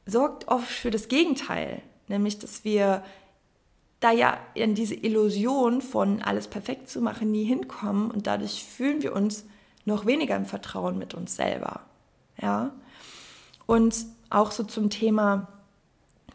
sorgt 0.06 0.48
oft 0.48 0.68
für 0.68 0.90
das 0.90 1.08
Gegenteil, 1.08 1.82
nämlich 2.06 2.38
dass 2.38 2.64
wir 2.64 3.02
da 4.00 4.12
ja 4.12 4.38
in 4.54 4.74
diese 4.74 4.94
Illusion 4.94 5.82
von 5.82 6.22
alles 6.22 6.46
perfekt 6.46 6.88
zu 6.88 7.00
machen 7.00 7.32
nie 7.32 7.44
hinkommen 7.44 8.10
und 8.10 8.26
dadurch 8.26 8.64
fühlen 8.64 9.02
wir 9.02 9.12
uns 9.12 9.44
noch 9.84 10.06
weniger 10.06 10.36
im 10.36 10.46
Vertrauen 10.46 10.98
mit 10.98 11.14
uns 11.14 11.34
selber. 11.34 11.80
Ja? 12.40 12.72
Und 13.66 14.06
auch 14.30 14.52
so 14.52 14.62
zum 14.62 14.88
Thema 14.88 15.48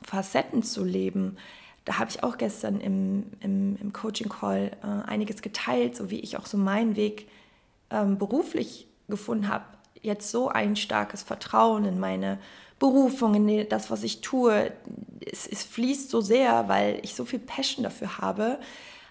Facetten 0.01 0.63
zu 0.63 0.83
leben, 0.83 1.37
da 1.85 1.99
habe 1.99 2.09
ich 2.09 2.23
auch 2.23 2.37
gestern 2.37 2.79
im, 2.79 3.25
im, 3.41 3.77
im 3.77 3.93
Coaching-Call 3.93 4.71
äh, 4.81 5.09
einiges 5.09 5.41
geteilt, 5.41 5.95
so 5.95 6.09
wie 6.09 6.19
ich 6.19 6.37
auch 6.37 6.45
so 6.45 6.57
meinen 6.57 6.95
Weg 6.95 7.27
ähm, 7.89 8.17
beruflich 8.17 8.87
gefunden 9.09 9.49
habe, 9.49 9.65
jetzt 10.01 10.31
so 10.31 10.49
ein 10.49 10.75
starkes 10.75 11.23
Vertrauen 11.23 11.85
in 11.85 11.99
meine 11.99 12.39
Berufung, 12.79 13.35
in 13.35 13.69
das, 13.69 13.91
was 13.91 14.03
ich 14.03 14.21
tue. 14.21 14.71
Es, 15.25 15.47
es 15.47 15.63
fließt 15.63 16.09
so 16.09 16.21
sehr, 16.21 16.67
weil 16.67 16.99
ich 17.03 17.15
so 17.15 17.25
viel 17.25 17.39
Passion 17.39 17.83
dafür 17.83 18.17
habe, 18.17 18.59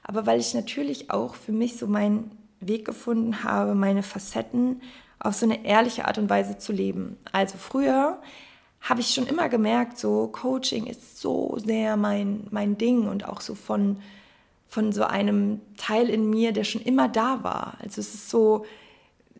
aber 0.02 0.26
weil 0.26 0.40
ich 0.40 0.54
natürlich 0.54 1.10
auch 1.10 1.34
für 1.34 1.52
mich 1.52 1.76
so 1.76 1.86
meinen 1.86 2.30
Weg 2.60 2.84
gefunden 2.84 3.44
habe, 3.44 3.74
meine 3.74 4.02
Facetten 4.02 4.82
auf 5.18 5.34
so 5.34 5.46
eine 5.46 5.64
ehrliche 5.64 6.06
Art 6.06 6.18
und 6.18 6.28
Weise 6.28 6.58
zu 6.58 6.72
leben. 6.72 7.16
Also 7.32 7.56
früher 7.58 8.20
habe 8.82 9.00
ich 9.00 9.14
schon 9.14 9.26
immer 9.26 9.48
gemerkt, 9.48 9.98
so 9.98 10.28
Coaching 10.28 10.86
ist 10.86 11.20
so 11.20 11.56
sehr 11.64 11.96
mein, 11.96 12.46
mein 12.50 12.76
Ding 12.76 13.06
und 13.06 13.28
auch 13.28 13.40
so 13.40 13.54
von, 13.54 14.00
von 14.68 14.92
so 14.92 15.04
einem 15.04 15.60
Teil 15.76 16.10
in 16.10 16.28
mir, 16.28 16.52
der 16.52 16.64
schon 16.64 16.82
immer 16.82 17.08
da 17.08 17.44
war. 17.44 17.74
Also 17.80 18.00
es 18.00 18.12
ist 18.14 18.28
so, 18.28 18.64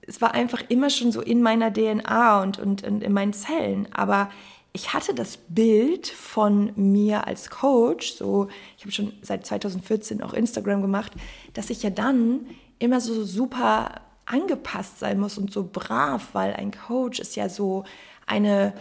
es 0.07 0.21
war 0.21 0.33
einfach 0.35 0.63
immer 0.69 0.91
schon 0.91 1.11
so 1.11 1.21
in 1.21 1.43
meiner 1.43 1.73
DNA 1.73 2.43
und, 2.43 2.59
und, 2.59 2.85
und 2.85 3.03
in 3.03 3.13
meinen 3.13 3.33
Zellen. 3.33 3.89
Aber 3.93 4.31
ich 4.73 4.95
hatte 4.95 5.13
das 5.13 5.37
Bild 5.37 6.07
von 6.07 6.73
mir 6.77 7.27
als 7.27 7.51
Coach, 7.51 8.13
so 8.13 8.49
ich 8.77 8.85
habe 8.85 8.93
schon 8.93 9.13
seit 9.23 9.45
2014 9.45 10.23
auch 10.23 10.33
Instagram 10.33 10.83
gemacht, 10.83 11.13
dass 11.53 11.69
ich 11.71 11.83
ja 11.83 11.91
dann 11.91 12.47
immer 12.79 13.01
so 13.01 13.25
super 13.25 14.01
angepasst 14.25 15.01
sein 15.01 15.19
muss 15.21 15.37
und 15.37 15.53
so 15.53 15.69
brav, 15.71 16.29
weil 16.33 16.55
ein 16.55 16.71
Coach 16.71 17.19
ist 17.19 17.37
ja 17.37 17.49
so 17.49 17.85
eine, 18.25 18.73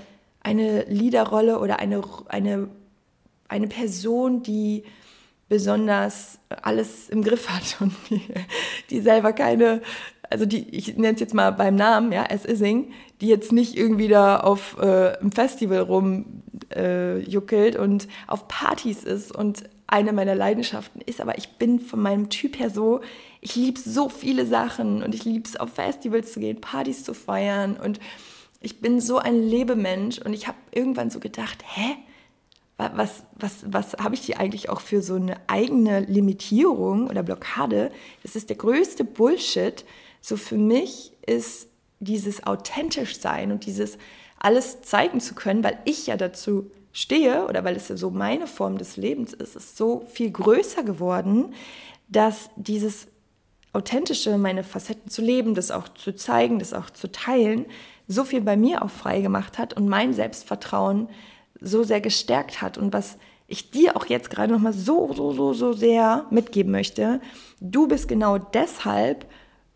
eine 0.42 0.84
Leaderrolle 0.86 1.60
oder 1.60 1.80
eine, 1.80 2.02
eine 2.28 2.70
eine 3.52 3.68
Person, 3.68 4.42
die 4.42 4.84
besonders 5.50 6.40
alles 6.62 7.10
im 7.10 7.24
Griff 7.24 7.50
hat 7.50 7.76
und 7.82 7.94
die, 8.10 8.22
die 8.90 9.02
selber 9.02 9.34
keine, 9.34 9.82
also 10.30 10.46
die, 10.46 10.70
ich 10.70 10.96
nenne 10.96 11.16
es 11.16 11.20
jetzt 11.20 11.34
mal 11.34 11.52
beim 11.52 11.76
Namen, 11.76 12.14
ja, 12.14 12.24
S. 12.24 12.46
Ising, 12.46 12.94
die 13.20 13.28
jetzt 13.28 13.52
nicht 13.52 13.78
irgendwie 13.78 14.08
da 14.08 14.40
auf 14.40 14.78
äh, 14.80 15.18
einem 15.18 15.34
Festival 15.34 15.80
rumjuckelt 15.80 17.76
äh, 17.76 17.78
und 17.78 18.08
auf 18.28 18.48
Partys 18.48 19.04
ist 19.04 19.36
und 19.36 19.64
eine 19.88 20.14
meiner 20.14 20.36
Leidenschaften 20.36 21.02
ist, 21.02 21.20
aber 21.20 21.38
ich 21.38 21.58
bin 21.58 21.82
von 21.82 22.02
meinem 22.02 22.30
Typ 22.30 22.58
her 22.58 22.70
so, 22.70 23.02
ich 23.42 23.58
liebe 23.58 23.78
so 23.78 24.08
viele 24.08 24.46
Sachen 24.46 25.04
und 25.04 25.14
ich 25.14 25.26
liebe 25.26 25.44
es, 25.46 25.58
auf 25.58 25.74
Festivals 25.74 26.32
zu 26.32 26.40
gehen, 26.40 26.62
Partys 26.62 27.04
zu 27.04 27.14
feiern 27.14 27.76
und 27.76 28.00
ich 28.62 28.80
bin 28.80 29.02
so 29.02 29.18
ein 29.18 29.42
Lebemensch 29.42 30.20
und 30.20 30.34
ich 30.34 30.48
habe 30.48 30.58
irgendwann 30.72 31.10
so 31.10 31.20
gedacht, 31.20 31.64
hä? 31.66 31.98
Was, 32.78 33.24
was, 33.36 33.64
was 33.68 33.94
habe 34.00 34.16
ich 34.16 34.22
hier 34.22 34.40
eigentlich 34.40 34.70
auch 34.70 34.82
für 34.82 35.04
so 35.04 35.14
eine 35.14 35.36
eigene 35.46 36.00
Limitierung 36.00 37.08
oder 37.08 37.22
Blockade? 37.22 37.92
Das 38.24 38.36
ist 38.36 38.50
der 38.50 38.56
größte 38.56 39.04
Bullshit. 39.04 39.86
So 40.20 40.36
für 40.36 40.58
mich 40.58 41.12
ist 41.24 41.68
dieses 42.00 42.48
authentisch 42.48 43.20
sein 43.20 43.52
und 43.52 43.68
dieses 43.68 44.00
alles 44.40 44.82
zeigen 44.82 45.22
zu 45.22 45.36
können, 45.36 45.64
weil 45.64 45.78
ich 45.86 46.08
ja 46.08 46.18
dazu 46.18 46.72
stehe 46.92 47.46
oder 47.48 47.64
weil 47.64 47.76
es 47.76 47.88
ja 47.88 47.98
so 47.98 48.10
meine 48.10 48.48
Form 48.48 48.80
des 48.80 48.98
Lebens 48.98 49.34
ist, 49.34 49.56
ist 49.56 49.78
so 49.78 50.04
viel 50.12 50.32
größer 50.32 50.84
geworden, 50.84 51.54
dass 52.08 52.50
dieses 52.56 53.08
authentische, 53.74 54.38
meine 54.38 54.64
Facetten 54.64 55.10
zu 55.10 55.22
leben, 55.22 55.56
das 55.56 55.72
auch 55.72 55.88
zu 55.90 56.14
zeigen, 56.14 56.60
das 56.60 56.74
auch 56.74 56.90
zu 56.90 57.12
teilen, 57.12 57.66
so 58.12 58.24
viel 58.24 58.42
bei 58.42 58.58
mir 58.58 58.84
auch 58.84 58.90
frei 58.90 59.22
gemacht 59.22 59.58
hat 59.58 59.74
und 59.74 59.88
mein 59.88 60.14
Selbstvertrauen 60.14 61.10
so 61.60 61.84
sehr 61.84 62.02
gestärkt 62.02 62.62
hat 62.62 62.78
und 62.78 62.94
was 62.94 63.18
ich 63.48 63.72
dir 63.72 63.96
auch 63.96 64.06
jetzt 64.06 64.30
gerade 64.30 64.52
noch 64.54 64.60
mal 64.60 64.74
so 64.74 65.14
so 65.14 65.32
so 65.32 65.54
so 65.54 65.74
sehr 65.74 66.26
mitgeben 66.30 66.72
möchte, 66.72 67.22
du 67.60 67.88
bist 67.88 68.08
genau 68.08 68.38
deshalb 68.38 69.26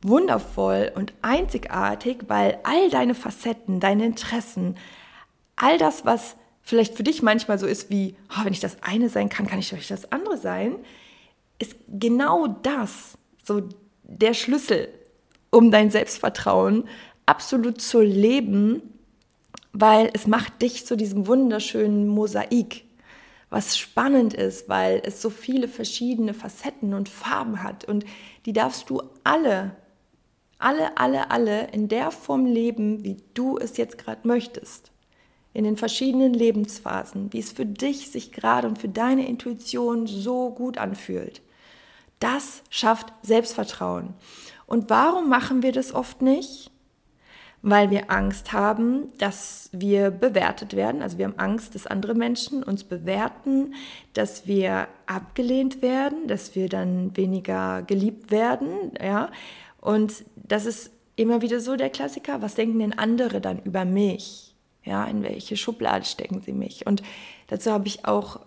wundervoll 0.01 0.91
und 0.95 1.13
einzigartig, 1.21 2.25
weil 2.27 2.59
all 2.63 2.89
deine 2.89 3.15
Facetten, 3.15 3.79
deine 3.79 4.05
Interessen, 4.05 4.77
all 5.55 5.77
das, 5.77 6.05
was 6.05 6.35
vielleicht 6.61 6.95
für 6.95 7.03
dich 7.03 7.21
manchmal 7.21 7.57
so 7.57 7.65
ist 7.65 7.89
wie, 7.89 8.15
oh, 8.29 8.43
wenn 8.43 8.53
ich 8.53 8.59
das 8.59 8.77
eine 8.81 9.09
sein 9.09 9.29
kann, 9.29 9.47
kann 9.47 9.59
ich 9.59 9.69
doch 9.69 9.77
das 9.87 10.11
andere 10.11 10.37
sein, 10.37 10.75
ist 11.59 11.75
genau 11.87 12.47
das, 12.47 13.17
so 13.43 13.61
der 14.03 14.33
Schlüssel, 14.33 14.89
um 15.49 15.71
dein 15.71 15.89
Selbstvertrauen 15.89 16.87
absolut 17.25 17.81
zu 17.81 18.01
leben, 18.01 18.81
weil 19.73 20.09
es 20.13 20.27
macht 20.27 20.61
dich 20.61 20.85
zu 20.85 20.95
diesem 20.95 21.27
wunderschönen 21.27 22.07
Mosaik, 22.07 22.85
was 23.49 23.77
spannend 23.77 24.33
ist, 24.33 24.69
weil 24.69 25.01
es 25.05 25.21
so 25.21 25.29
viele 25.29 25.67
verschiedene 25.67 26.33
Facetten 26.33 26.93
und 26.93 27.09
Farben 27.09 27.63
hat 27.63 27.85
und 27.85 28.05
die 28.45 28.53
darfst 28.53 28.89
du 28.89 29.01
alle, 29.23 29.75
alle, 30.59 30.97
alle, 30.97 31.31
alle 31.31 31.67
in 31.71 31.87
der 31.87 32.11
Form 32.11 32.45
leben, 32.45 33.03
wie 33.03 33.17
du 33.33 33.57
es 33.57 33.77
jetzt 33.77 33.97
gerade 33.97 34.27
möchtest 34.27 34.91
in 35.55 35.63
den 35.63 35.77
verschiedenen 35.77 36.33
Lebensphasen, 36.33 37.31
wie 37.31 37.39
es 37.39 37.53
für 37.53 37.65
dich 37.65 38.11
sich 38.11 38.33
gerade 38.33 38.67
und 38.67 38.77
für 38.77 38.89
deine 38.89 39.25
Intuition 39.25 40.05
so 40.05 40.51
gut 40.51 40.77
anfühlt. 40.77 41.41
Das 42.19 42.61
schafft 42.69 43.13
Selbstvertrauen. 43.21 44.15
Und 44.67 44.89
warum 44.89 45.29
machen 45.29 45.63
wir 45.63 45.71
das 45.71 45.93
oft 45.93 46.21
nicht? 46.21 46.71
Weil 47.67 47.89
wir 47.89 48.11
Angst 48.11 48.53
haben, 48.53 49.11
dass 49.17 49.69
wir 49.71 50.11
bewertet 50.11 50.75
werden. 50.75 51.01
Also 51.01 51.17
wir 51.17 51.25
haben 51.25 51.39
Angst, 51.39 51.73
dass 51.73 51.87
andere 51.87 52.13
Menschen 52.13 52.61
uns 52.61 52.83
bewerten, 52.83 53.73
dass 54.13 54.45
wir 54.45 54.87
abgelehnt 55.07 55.81
werden, 55.81 56.27
dass 56.27 56.53
wir 56.53 56.69
dann 56.69 57.17
weniger 57.17 57.81
geliebt 57.81 58.29
werden. 58.29 58.91
Ja? 59.01 59.31
Und 59.81 60.25
das 60.35 60.67
ist 60.67 60.91
immer 61.15 61.41
wieder 61.41 61.59
so 61.59 61.75
der 61.75 61.89
Klassiker. 61.89 62.43
Was 62.43 62.53
denken 62.53 62.77
denn 62.77 62.93
andere 62.93 63.41
dann 63.41 63.57
über 63.59 63.83
mich? 63.83 64.55
Ja, 64.83 65.05
in 65.05 65.23
welche 65.23 65.57
Schublade 65.57 66.05
stecken 66.05 66.41
sie 66.41 66.53
mich? 66.53 66.85
Und 66.85 67.01
dazu 67.47 67.71
habe 67.71 67.87
ich 67.87 68.05
auch 68.05 68.41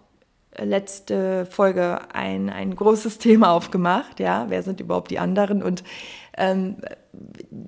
äh, 0.53 0.65
letzte 0.65 1.47
Folge 1.47 2.15
ein, 2.15 2.51
ein 2.51 2.77
großes 2.77 3.19
Thema 3.19 3.51
aufgemacht. 3.51 4.21
Ja, 4.21 4.47
wer 4.49 4.63
sind 4.63 4.81
überhaupt 4.81 5.11
die 5.11 5.19
anderen? 5.19 5.63
Und 5.63 5.83
ähm, 6.37 6.77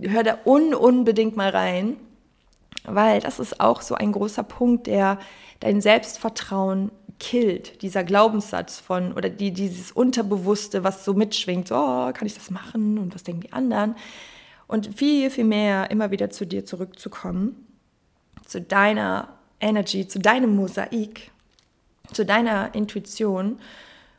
hör 0.03 0.23
da 0.23 0.39
un 0.45 0.75
unbedingt 0.75 1.37
mal 1.37 1.51
rein, 1.51 1.97
weil 2.85 3.21
das 3.21 3.39
ist 3.39 3.61
auch 3.61 3.83
so 3.83 3.95
ein 3.95 4.13
großer 4.13 4.43
Punkt, 4.43 4.87
der 4.87 5.19
dein 5.61 5.81
Selbstvertrauen 5.81 6.91
killt. 7.19 7.83
Dieser 7.83 8.03
Glaubenssatz 8.03 8.81
von, 8.81 9.13
oder 9.13 9.29
die, 9.29 9.53
dieses 9.53 9.93
Unterbewusste, 9.93 10.85
was 10.85 11.05
so 11.05 11.15
mitschwingt, 11.15 11.69
so, 11.69 11.77
oh, 11.77 12.13
kann 12.13 12.27
ich 12.27 12.35
das 12.35 12.51
machen 12.51 12.99
und 12.99 13.15
was 13.15 13.23
denken 13.23 13.43
die 13.43 13.53
anderen? 13.53 13.95
Und 14.67 14.97
viel, 14.97 15.31
viel 15.31 15.45
mehr 15.45 15.91
immer 15.91 16.11
wieder 16.11 16.31
zu 16.31 16.47
dir 16.47 16.65
zurückzukommen 16.65 17.67
zu 18.51 18.61
deiner 18.61 19.29
Energy, 19.61 20.09
zu 20.09 20.19
deinem 20.19 20.57
Mosaik, 20.57 21.31
zu 22.13 22.25
deiner 22.25 22.75
Intuition 22.75 23.61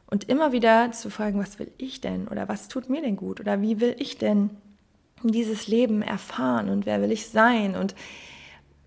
und 0.07 0.29
immer 0.29 0.53
wieder 0.53 0.93
zu 0.93 1.09
fragen, 1.09 1.39
was 1.39 1.59
will 1.59 1.69
ich 1.77 1.99
denn 1.99 2.29
oder 2.29 2.47
was 2.47 2.69
tut 2.69 2.89
mir 2.89 3.01
denn 3.01 3.17
gut 3.17 3.41
oder 3.41 3.61
wie 3.61 3.81
will 3.81 3.95
ich 3.99 4.17
denn 4.17 4.51
dieses 5.29 5.67
Leben 5.67 6.01
erfahren 6.01 6.69
und 6.69 6.85
wer 6.85 7.01
will 7.01 7.11
ich 7.11 7.29
sein 7.29 7.75
und 7.75 7.93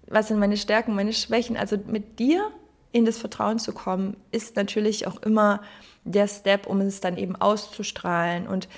was 0.06 0.28
sind 0.28 0.38
meine 0.38 0.56
Stärken, 0.56 0.94
meine 0.94 1.12
Schwächen. 1.12 1.56
Also 1.56 1.76
mit 1.86 2.18
dir 2.18 2.50
in 2.92 3.04
das 3.04 3.18
Vertrauen 3.18 3.58
zu 3.58 3.72
kommen, 3.72 4.16
ist 4.30 4.56
natürlich 4.56 5.06
auch 5.06 5.20
immer 5.22 5.62
der 6.04 6.28
Step, 6.28 6.66
um 6.66 6.80
es 6.80 7.00
dann 7.00 7.16
eben 7.16 7.36
auszustrahlen. 7.36 8.46
Und 8.46 8.68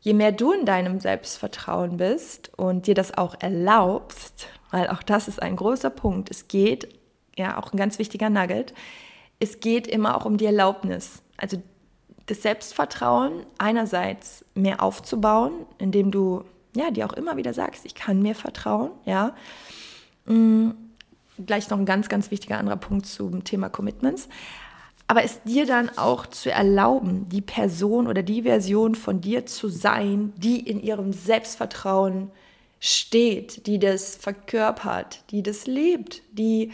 je 0.00 0.14
mehr 0.14 0.32
du 0.32 0.52
in 0.52 0.66
deinem 0.66 1.00
Selbstvertrauen 1.00 1.96
bist 1.96 2.52
und 2.56 2.86
dir 2.86 2.94
das 2.94 3.16
auch 3.16 3.34
erlaubst, 3.40 4.46
weil 4.70 4.88
auch 4.88 5.02
das 5.02 5.28
ist 5.28 5.42
ein 5.42 5.56
großer 5.56 5.90
Punkt. 5.90 6.30
Es 6.30 6.48
geht, 6.48 6.88
ja, 7.36 7.58
auch 7.58 7.72
ein 7.72 7.76
ganz 7.76 7.98
wichtiger 7.98 8.30
Nugget, 8.30 8.74
es 9.40 9.60
geht 9.60 9.86
immer 9.86 10.16
auch 10.16 10.26
um 10.26 10.36
die 10.36 10.46
Erlaubnis. 10.46 11.22
Also 11.36 11.60
das 12.26 12.42
Selbstvertrauen 12.42 13.46
einerseits 13.58 14.44
mehr 14.54 14.82
aufzubauen, 14.82 15.66
indem 15.78 16.10
du 16.10 16.44
ja 16.74 16.90
dir 16.90 17.06
auch 17.06 17.12
immer 17.12 17.36
wieder 17.36 17.54
sagst, 17.54 17.84
ich 17.84 17.94
kann 17.94 18.22
mir 18.22 18.34
vertrauen, 18.34 18.90
ja. 19.04 19.34
Mhm. 20.26 20.74
Gleich 21.46 21.70
noch 21.70 21.78
ein 21.78 21.86
ganz, 21.86 22.10
ganz 22.10 22.30
wichtiger 22.30 22.58
anderer 22.58 22.76
Punkt 22.76 23.06
zum 23.06 23.44
Thema 23.44 23.70
Commitments. 23.70 24.28
Aber 25.06 25.24
es 25.24 25.42
dir 25.42 25.66
dann 25.66 25.90
auch 25.96 26.26
zu 26.26 26.52
erlauben, 26.52 27.28
die 27.30 27.40
Person 27.40 28.06
oder 28.06 28.22
die 28.22 28.42
Version 28.42 28.94
von 28.94 29.20
dir 29.20 29.46
zu 29.46 29.68
sein, 29.68 30.32
die 30.36 30.60
in 30.60 30.80
ihrem 30.80 31.12
Selbstvertrauen 31.12 32.30
steht, 32.78 33.66
die 33.66 33.78
das 33.78 34.14
verkörpert, 34.14 35.24
die 35.30 35.42
das 35.42 35.66
lebt, 35.66 36.22
die, 36.30 36.70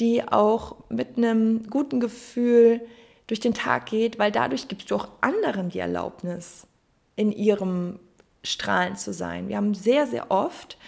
die 0.00 0.26
auch 0.26 0.76
mit 0.88 1.18
einem 1.18 1.68
guten 1.68 2.00
Gefühl 2.00 2.80
durch 3.26 3.40
den 3.40 3.54
Tag 3.54 3.86
geht, 3.86 4.18
weil 4.18 4.32
dadurch 4.32 4.68
gibst 4.68 4.90
du 4.90 4.94
auch 4.96 5.08
anderen 5.20 5.68
die 5.68 5.78
Erlaubnis, 5.80 6.66
in 7.14 7.32
ihrem 7.32 7.98
Strahlen 8.46 8.96
zu 8.96 9.12
sein. 9.12 9.48
Wir 9.48 9.56
haben 9.56 9.74
sehr, 9.74 10.06
sehr 10.06 10.30
oft 10.30 10.78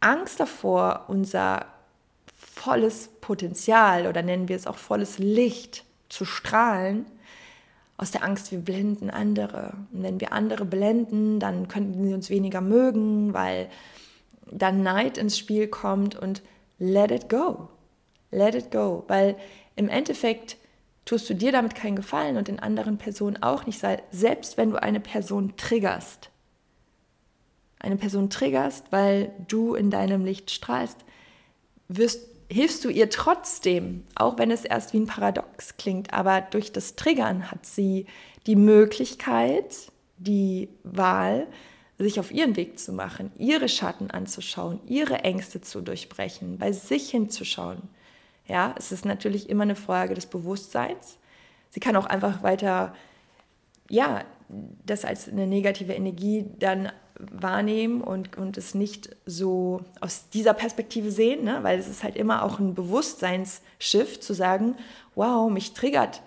Angst 0.00 0.40
davor, 0.40 1.04
unser 1.08 1.66
volles 2.36 3.08
Potenzial 3.20 4.06
oder 4.06 4.22
nennen 4.22 4.48
wir 4.48 4.56
es 4.56 4.66
auch 4.66 4.76
volles 4.76 5.18
Licht 5.18 5.84
zu 6.08 6.24
strahlen, 6.24 7.06
aus 7.96 8.10
der 8.10 8.24
Angst, 8.24 8.50
wir 8.50 8.58
blenden 8.58 9.10
andere. 9.10 9.74
Und 9.92 10.02
wenn 10.02 10.20
wir 10.20 10.32
andere 10.32 10.64
blenden, 10.64 11.38
dann 11.38 11.68
könnten 11.68 12.04
sie 12.04 12.14
uns 12.14 12.30
weniger 12.30 12.60
mögen, 12.60 13.32
weil 13.32 13.68
dann 14.50 14.82
Neid 14.82 15.18
ins 15.18 15.38
Spiel 15.38 15.68
kommt 15.68 16.16
und 16.16 16.42
let 16.78 17.12
it 17.12 17.28
go. 17.28 17.68
Let 18.32 18.56
it 18.56 18.72
go. 18.72 19.04
Weil 19.06 19.36
im 19.76 19.88
Endeffekt 19.88 20.56
tust 21.04 21.30
du 21.30 21.34
dir 21.34 21.52
damit 21.52 21.76
keinen 21.76 21.94
Gefallen 21.94 22.36
und 22.36 22.48
den 22.48 22.58
anderen 22.58 22.98
Personen 22.98 23.40
auch 23.40 23.66
nicht. 23.66 23.80
Selbst 24.10 24.56
wenn 24.56 24.70
du 24.70 24.82
eine 24.82 25.00
Person 25.00 25.54
triggerst, 25.56 26.31
eine 27.82 27.96
Person 27.96 28.30
triggerst, 28.30 28.86
weil 28.90 29.32
du 29.48 29.74
in 29.74 29.90
deinem 29.90 30.24
Licht 30.24 30.50
strahlst, 30.50 30.98
wirst 31.88 32.28
hilfst 32.48 32.84
du 32.84 32.90
ihr 32.90 33.08
trotzdem, 33.08 34.04
auch 34.14 34.36
wenn 34.36 34.50
es 34.50 34.64
erst 34.64 34.92
wie 34.92 34.98
ein 34.98 35.06
Paradox 35.06 35.78
klingt, 35.78 36.12
aber 36.12 36.42
durch 36.42 36.70
das 36.70 36.96
Triggern 36.96 37.50
hat 37.50 37.64
sie 37.64 38.06
die 38.46 38.56
Möglichkeit, 38.56 39.90
die 40.18 40.68
Wahl, 40.84 41.46
sich 41.98 42.20
auf 42.20 42.30
ihren 42.32 42.56
Weg 42.56 42.78
zu 42.78 42.92
machen, 42.92 43.32
ihre 43.38 43.68
Schatten 43.68 44.10
anzuschauen, 44.10 44.80
ihre 44.86 45.20
Ängste 45.20 45.60
zu 45.60 45.80
durchbrechen, 45.80 46.58
bei 46.58 46.72
sich 46.72 47.10
hinzuschauen. 47.10 47.82
Ja, 48.46 48.74
es 48.76 48.92
ist 48.92 49.04
natürlich 49.04 49.48
immer 49.48 49.62
eine 49.62 49.76
Frage 49.76 50.14
des 50.14 50.26
Bewusstseins. 50.26 51.18
Sie 51.70 51.80
kann 51.80 51.96
auch 51.96 52.06
einfach 52.06 52.42
weiter, 52.42 52.94
ja, 53.88 54.24
das 54.84 55.04
als 55.04 55.28
eine 55.28 55.46
negative 55.46 55.94
Energie 55.94 56.44
dann 56.58 56.92
wahrnehmen 57.18 58.00
und, 58.00 58.36
und 58.36 58.56
es 58.56 58.74
nicht 58.74 59.14
so 59.26 59.80
aus 60.00 60.28
dieser 60.30 60.54
Perspektive 60.54 61.10
sehen, 61.10 61.44
ne? 61.44 61.58
weil 61.62 61.78
es 61.78 61.88
ist 61.88 62.02
halt 62.02 62.16
immer 62.16 62.42
auch 62.44 62.58
ein 62.58 62.74
Bewusstseinsschiff 62.74 64.20
zu 64.20 64.34
sagen, 64.34 64.76
wow, 65.14 65.50
mich 65.50 65.72
triggert 65.72 66.22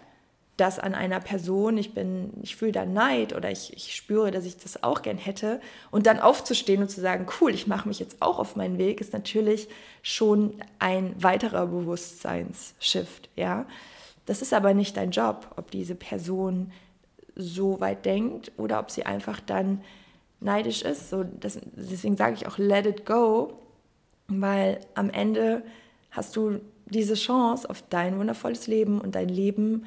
das 0.58 0.80
an 0.80 0.96
einer 0.96 1.20
Person, 1.20 1.78
ich 1.78 1.94
bin, 1.94 2.32
ich 2.42 2.56
fühle 2.56 2.72
da 2.72 2.86
Neid 2.86 3.36
oder 3.36 3.52
ich, 3.52 3.74
ich 3.74 3.94
spüre, 3.94 4.32
dass 4.32 4.46
ich 4.46 4.58
das 4.58 4.84
auch 4.84 5.02
gern 5.02 5.18
hätte. 5.18 5.60
Und 5.92 6.06
dann 6.06 6.20
aufzustehen 6.20 6.82
und 6.82 6.90
zu 6.90 7.02
sagen, 7.02 7.28
cool, 7.42 7.54
ich 7.54 7.68
mache 7.68 7.90
mich 7.90 8.00
jetzt 8.00 8.22
auch 8.22 8.40
auf 8.40 8.56
meinen 8.56 8.78
Weg, 8.78 9.02
ist 9.02 9.12
natürlich 9.12 9.68
schon 10.02 10.54
ein 10.80 11.14
weiterer 11.22 11.68
Bewusstseinsshift, 11.68 13.30
ja. 13.36 13.66
Das 14.26 14.42
ist 14.42 14.54
aber 14.54 14.74
nicht 14.74 14.98
dein 14.98 15.12
Job, 15.12 15.54
ob 15.56 15.70
diese 15.70 15.94
Person 15.94 16.72
so 17.36 17.80
weit 17.80 18.06
denkt 18.06 18.52
oder 18.58 18.80
ob 18.80 18.90
sie 18.90 19.06
einfach 19.06 19.40
dann 19.40 19.82
neidisch 20.40 20.82
ist. 20.82 21.10
So, 21.10 21.24
das, 21.24 21.60
deswegen 21.76 22.18
sage 22.18 22.36
ich 22.36 22.48
auch, 22.48 22.58
let 22.58 22.86
it 22.86 23.06
go, 23.06 23.54
weil 24.28 24.80
am 24.94 25.10
Ende 25.10 25.64
hast 26.12 26.36
du 26.36 26.60
diese 26.86 27.16
Chance 27.16 27.70
auf 27.70 27.84
dein 27.90 28.20
wundervolles 28.20 28.68
Leben 28.68 29.02
und 29.02 29.16
dein 29.16 29.30
Leben 29.30 29.86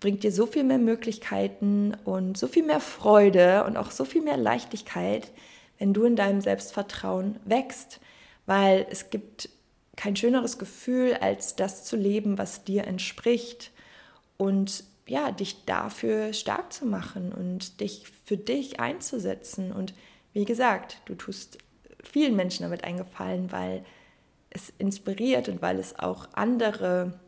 bringt 0.00 0.22
dir 0.22 0.32
so 0.32 0.46
viel 0.46 0.64
mehr 0.64 0.78
Möglichkeiten 0.78 1.96
und 2.04 2.36
so 2.36 2.46
viel 2.46 2.64
mehr 2.64 2.80
Freude 2.80 3.64
und 3.64 3.76
auch 3.76 3.90
so 3.90 4.04
viel 4.04 4.22
mehr 4.22 4.36
Leichtigkeit, 4.36 5.30
wenn 5.78 5.94
du 5.94 6.04
in 6.04 6.16
deinem 6.16 6.40
Selbstvertrauen 6.40 7.36
wächst, 7.44 8.00
weil 8.46 8.86
es 8.90 9.10
gibt 9.10 9.48
kein 9.96 10.16
schöneres 10.16 10.58
Gefühl, 10.58 11.14
als 11.14 11.56
das 11.56 11.84
zu 11.84 11.96
leben, 11.96 12.36
was 12.36 12.64
dir 12.64 12.84
entspricht 12.84 13.70
und 14.36 14.84
ja, 15.06 15.32
dich 15.32 15.64
dafür 15.64 16.32
stark 16.32 16.72
zu 16.72 16.86
machen 16.86 17.32
und 17.32 17.80
dich 17.80 18.06
für 18.24 18.36
dich 18.36 18.80
einzusetzen. 18.80 19.72
Und 19.72 19.94
wie 20.32 20.44
gesagt, 20.44 21.00
du 21.04 21.14
tust 21.14 21.58
vielen 22.02 22.36
Menschen 22.36 22.62
damit 22.62 22.84
eingefallen, 22.84 23.52
weil 23.52 23.84
es 24.50 24.72
inspiriert 24.78 25.48
und 25.48 25.62
weil 25.62 25.78
es 25.78 25.98
auch 25.98 26.28
andere 26.32 27.18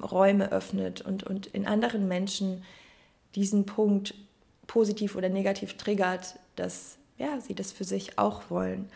Räume 0.00 0.52
öffnet 0.52 1.00
und, 1.00 1.24
und 1.24 1.46
in 1.46 1.66
anderen 1.66 2.06
Menschen 2.06 2.62
diesen 3.34 3.66
Punkt 3.66 4.14
positiv 4.66 5.16
oder 5.16 5.28
negativ 5.28 5.76
triggert, 5.76 6.36
dass 6.56 6.96
ja, 7.18 7.40
sie 7.40 7.54
das 7.54 7.72
für 7.72 7.84
sich 7.84 8.18
auch 8.18 8.50
wollen. 8.50 8.88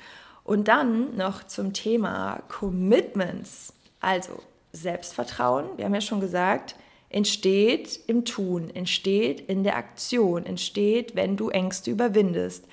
Und 0.45 0.69
dann 0.69 1.17
noch 1.17 1.45
zum 1.45 1.73
Thema 1.73 2.43
Commitments, 2.49 3.73
also 4.01 4.41
Selbstvertrauen. 4.73 5.67
Wir 5.77 5.87
haben 5.87 5.95
ja 5.95 6.01
schon 6.01 6.21
gesagt, 6.21 6.77
entsteht 7.15 8.01
im 8.09 8.25
Tun, 8.25 8.71
entsteht 8.75 9.41
in 9.41 9.63
der 9.63 9.77
Aktion, 9.77 10.45
entsteht, 10.45 11.15
wenn 11.15 11.37
du 11.37 11.49
Ängste 11.49 11.93
überwindest. 11.93 12.67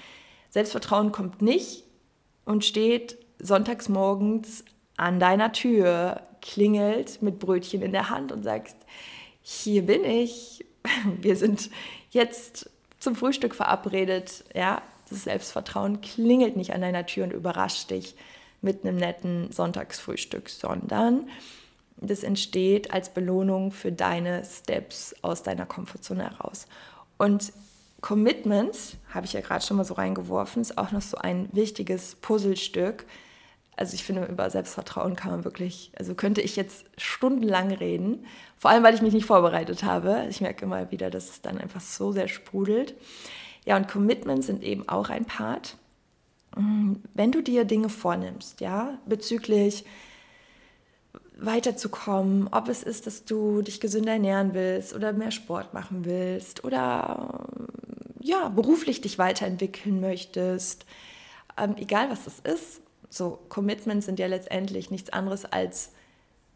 Selbstvertrauen 0.50 1.12
kommt 1.12 1.44
nicht 1.44 1.84
und 2.44 2.66
steht 2.66 3.20
sonntags 3.38 3.88
morgens 3.88 4.66
an 4.98 5.20
deiner 5.20 5.52
Tür, 5.52 6.22
klingelt 6.42 7.22
mit 7.22 7.38
Brötchen 7.38 7.84
in 7.84 7.92
der 7.92 8.10
Hand 8.10 8.32
und 8.32 8.42
sagst, 8.42 8.78
hier 9.44 9.84
bin 9.84 10.04
ich, 10.04 10.66
wir 11.22 11.36
sind 11.36 11.70
jetzt 12.10 12.68
zum 12.98 13.16
Frühstück 13.16 13.54
verabredet. 13.54 14.44
Ja, 14.56 14.82
das 15.08 15.26
Selbstvertrauen 15.26 16.02
klingelt 16.02 16.56
nicht 16.56 16.74
an 16.74 16.82
deiner 16.82 17.06
Tür 17.06 17.26
und 17.26 17.34
überrascht 17.34 17.92
dich 17.92 18.16
mit 18.62 18.84
einem 18.84 18.98
netten 18.98 19.52
Sonntagsfrühstück, 19.52 20.50
sondern 20.50 21.28
das 22.02 22.24
entsteht 22.24 22.92
als 22.92 23.14
Belohnung 23.14 23.72
für 23.72 23.92
deine 23.92 24.44
Steps 24.44 25.16
aus 25.22 25.44
deiner 25.44 25.66
Komfortzone 25.66 26.24
heraus. 26.24 26.66
Und 27.18 27.54
Commitment, 28.02 28.98
habe 29.14 29.28
ich 29.28 29.34
ja 29.34 29.42
gerade 29.42 29.64
schon 29.64 29.78
mal 29.78 29.86
so 29.86 29.94
reingeworfen, 29.94 30.62
ist 30.64 30.78
auch 30.80 30.92
noch 30.92 31.04
so 31.04 31.18
ein 31.18 31.50
wichtiges 31.52 32.16
Puzzlestück. 32.16 33.06
Also 33.78 33.94
ich 33.94 34.04
finde, 34.04 34.26
über 34.26 34.50
Selbstvertrauen 34.50 35.16
kann 35.16 35.32
man 35.32 35.44
wirklich, 35.44 35.92
also 35.98 36.16
könnte 36.16 36.42
ich 36.42 36.56
jetzt 36.56 36.86
stundenlang 36.98 37.72
reden, 37.72 38.26
vor 38.58 38.72
allem 38.72 38.84
weil 38.84 38.96
ich 38.96 39.04
mich 39.04 39.14
nicht 39.14 39.26
vorbereitet 39.26 39.84
habe. 39.84 40.26
Ich 40.30 40.42
merke 40.42 40.66
immer 40.66 40.92
wieder, 40.92 41.12
dass 41.12 41.30
es 41.30 41.42
dann 41.42 41.60
einfach 41.60 41.82
so 41.82 42.12
sehr 42.12 42.28
sprudelt. 42.28 42.96
Ja, 43.66 43.78
und 43.78 43.88
Commitment 43.88 44.44
sind 44.44 44.64
eben 44.64 44.90
auch 44.90 45.10
ein 45.10 45.26
Part. 45.26 45.78
Wenn 46.56 47.32
du 47.32 47.42
dir 47.42 47.64
Dinge 47.64 47.90
vornimmst, 47.90 48.60
ja, 48.60 48.98
bezüglich 49.06 49.86
weiterzukommen, 51.42 52.48
ob 52.52 52.68
es 52.70 52.84
ist, 52.84 53.08
dass 53.08 53.26
du 53.26 53.62
dich 53.62 53.80
gesünder 53.80 54.14
ernähren 54.14 54.54
willst 54.54 54.94
oder 54.94 55.12
mehr 55.12 55.32
Sport 55.32 55.74
machen 55.74 56.06
willst 56.06 56.64
oder 56.64 57.48
ja, 58.20 58.50
beruflich 58.50 59.02
dich 59.02 59.18
weiterentwickeln 59.18 60.00
möchtest, 60.00 60.86
ähm, 61.58 61.76
egal 61.78 62.10
was 62.10 62.24
das 62.24 62.40
ist, 62.40 62.82
so 63.10 63.40
Commitments 63.50 64.06
sind 64.06 64.20
ja 64.20 64.28
letztendlich 64.28 64.92
nichts 64.92 65.10
anderes 65.10 65.46
als 65.46 65.92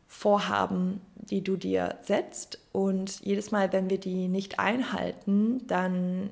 Vorhaben, 0.08 1.02
die 1.16 1.44
du 1.44 1.58
dir 1.58 1.98
setzt. 2.02 2.60
Und 2.72 3.20
jedes 3.22 3.52
Mal, 3.52 3.74
wenn 3.74 3.90
wir 3.90 4.00
die 4.00 4.28
nicht 4.28 4.60
einhalten, 4.60 5.66
dann 5.68 6.30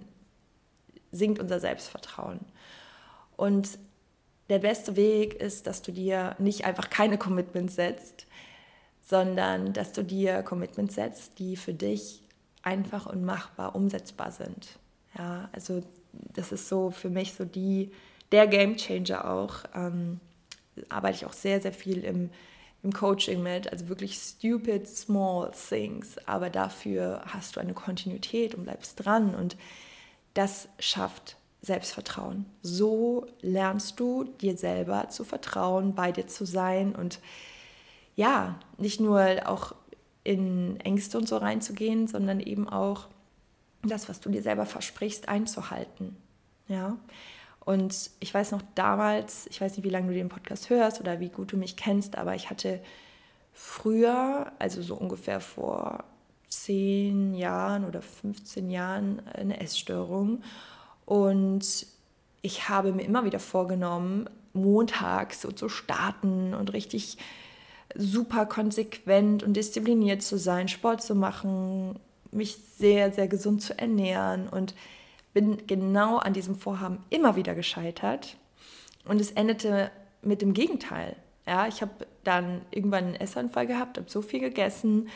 sinkt 1.12 1.40
unser 1.40 1.60
Selbstvertrauen. 1.60 2.40
Und 3.36 3.78
der 4.50 4.60
beste 4.60 4.96
Weg 4.96 5.36
ist, 5.36 5.68
dass 5.68 5.82
du 5.82 5.92
dir 5.92 6.36
nicht 6.40 6.66
einfach 6.66 6.90
keine 6.90 7.18
Commitments 7.18 7.76
setzt, 7.76 8.28
sondern 9.02 9.74
dass 9.74 9.94
du 9.94 10.04
dir 10.04 10.44
Commitments 10.44 10.96
setzt, 10.96 11.40
die 11.40 11.56
für 11.56 11.74
dich 11.74 12.24
einfach 12.62 13.06
und 13.06 13.24
machbar 13.24 13.76
umsetzbar 13.76 14.32
sind. 14.32 14.80
Ja, 15.18 15.50
also 15.52 15.82
das 16.34 16.52
ist 16.52 16.68
so 16.68 16.92
für 16.92 17.10
mich 17.10 17.34
so 17.34 17.46
die, 17.46 17.92
der 18.32 18.48
Game 18.48 18.78
Changer 18.78 19.30
auch. 19.30 19.64
Ähm, 19.76 20.20
arbeite 20.90 21.18
ich 21.18 21.26
auch 21.26 21.34
sehr, 21.34 21.62
sehr 21.62 21.74
viel 21.74 22.04
im, 22.04 22.30
im 22.82 22.94
Coaching 22.94 23.44
mit, 23.44 23.72
also 23.72 23.90
wirklich 23.90 24.16
stupid 24.16 24.88
small 24.88 25.52
things, 25.52 26.18
aber 26.26 26.50
dafür 26.50 27.22
hast 27.28 27.56
du 27.56 27.60
eine 27.60 27.74
Kontinuität 27.74 28.56
und 28.56 28.64
bleibst 28.64 29.04
dran 29.04 29.36
und 29.36 29.56
das 30.34 30.68
schafft 30.80 31.38
Selbstvertrauen. 31.64 32.46
So 32.62 33.26
lernst 33.42 34.00
du 34.00 34.26
dir 34.26 34.58
selber 34.58 35.10
zu 35.10 35.24
vertrauen, 35.24 35.96
bei 35.96 36.12
dir 36.12 36.28
zu 36.28 36.46
sein 36.46 36.94
und 36.94 37.20
ja, 38.16 38.60
nicht 38.78 39.00
nur 39.00 39.26
auch 39.46 39.74
in 40.24 40.80
Ängste 40.82 41.18
und 41.18 41.28
so 41.28 41.38
reinzugehen, 41.38 42.08
sondern 42.08 42.42
eben 42.42 42.70
auch 42.70 43.08
das, 43.82 44.10
was 44.10 44.20
du 44.20 44.30
dir 44.30 44.44
selber 44.44 44.66
versprichst, 44.66 45.30
einzuhalten. 45.30 46.18
Ja. 46.68 46.98
Und 47.62 48.12
ich 48.20 48.34
weiß 48.34 48.52
noch 48.52 48.62
damals, 48.76 49.48
ich 49.48 49.62
weiß 49.62 49.78
nicht, 49.78 49.86
wie 49.86 49.90
lange 49.90 50.08
du 50.10 50.14
den 50.14 50.30
Podcast 50.30 50.70
hörst 50.70 51.00
oder 51.00 51.22
wie 51.22 51.30
gut 51.30 51.54
du 51.54 51.58
mich 51.58 51.78
kennst, 51.78 52.18
aber 52.18 52.36
ich 52.36 52.50
hatte 52.50 52.82
früher, 53.54 54.52
also 54.60 54.82
so 54.82 54.96
ungefähr 54.96 55.40
vor 55.40 56.04
zehn 56.50 57.34
Jahren 57.34 57.86
oder 57.86 58.02
15 58.02 58.70
Jahren, 58.70 59.26
eine 59.28 59.60
Essstörung. 59.60 60.44
Und 61.06 61.86
ich 62.42 62.70
habe 62.70 62.92
mir 62.92 63.04
immer 63.04 63.26
wieder 63.26 63.40
vorgenommen, 63.40 64.30
montags 64.54 65.42
so 65.42 65.52
zu 65.52 65.70
starten 65.70 66.54
und 66.54 66.74
richtig 66.74 67.18
super 67.96 68.46
konsequent 68.46 69.44
und 69.44 69.54
diszipliniert 69.54 70.22
zu 70.22 70.38
sein, 70.38 70.68
Sport 70.68 71.02
zu 71.02 71.16
machen, 71.16 72.00
mich 72.32 72.58
sehr, 72.78 73.12
sehr 73.12 73.28
gesund 73.28 73.62
zu 73.62 73.78
ernähren 73.78 74.48
und 74.48 74.74
bin 75.34 75.66
genau 75.68 76.18
an 76.18 76.34
diesem 76.34 76.56
Vorhaben 76.56 77.00
immer 77.10 77.36
wieder 77.36 77.56
gescheitert. 77.56 78.38
Und 79.06 79.20
es 79.20 79.32
endete 79.32 79.92
mit 80.22 80.42
dem 80.42 80.54
Gegenteil. 80.54 81.16
Ja, 81.46 81.68
ich 81.68 81.82
habe 81.82 82.08
dann 82.24 82.62
irgendwann 82.72 83.06
einen 83.06 83.16
Essanfall 83.16 83.68
gehabt, 83.68 83.98
habe 83.98 84.10
so 84.10 84.22
viel 84.22 84.40
gegessen, 84.40 85.10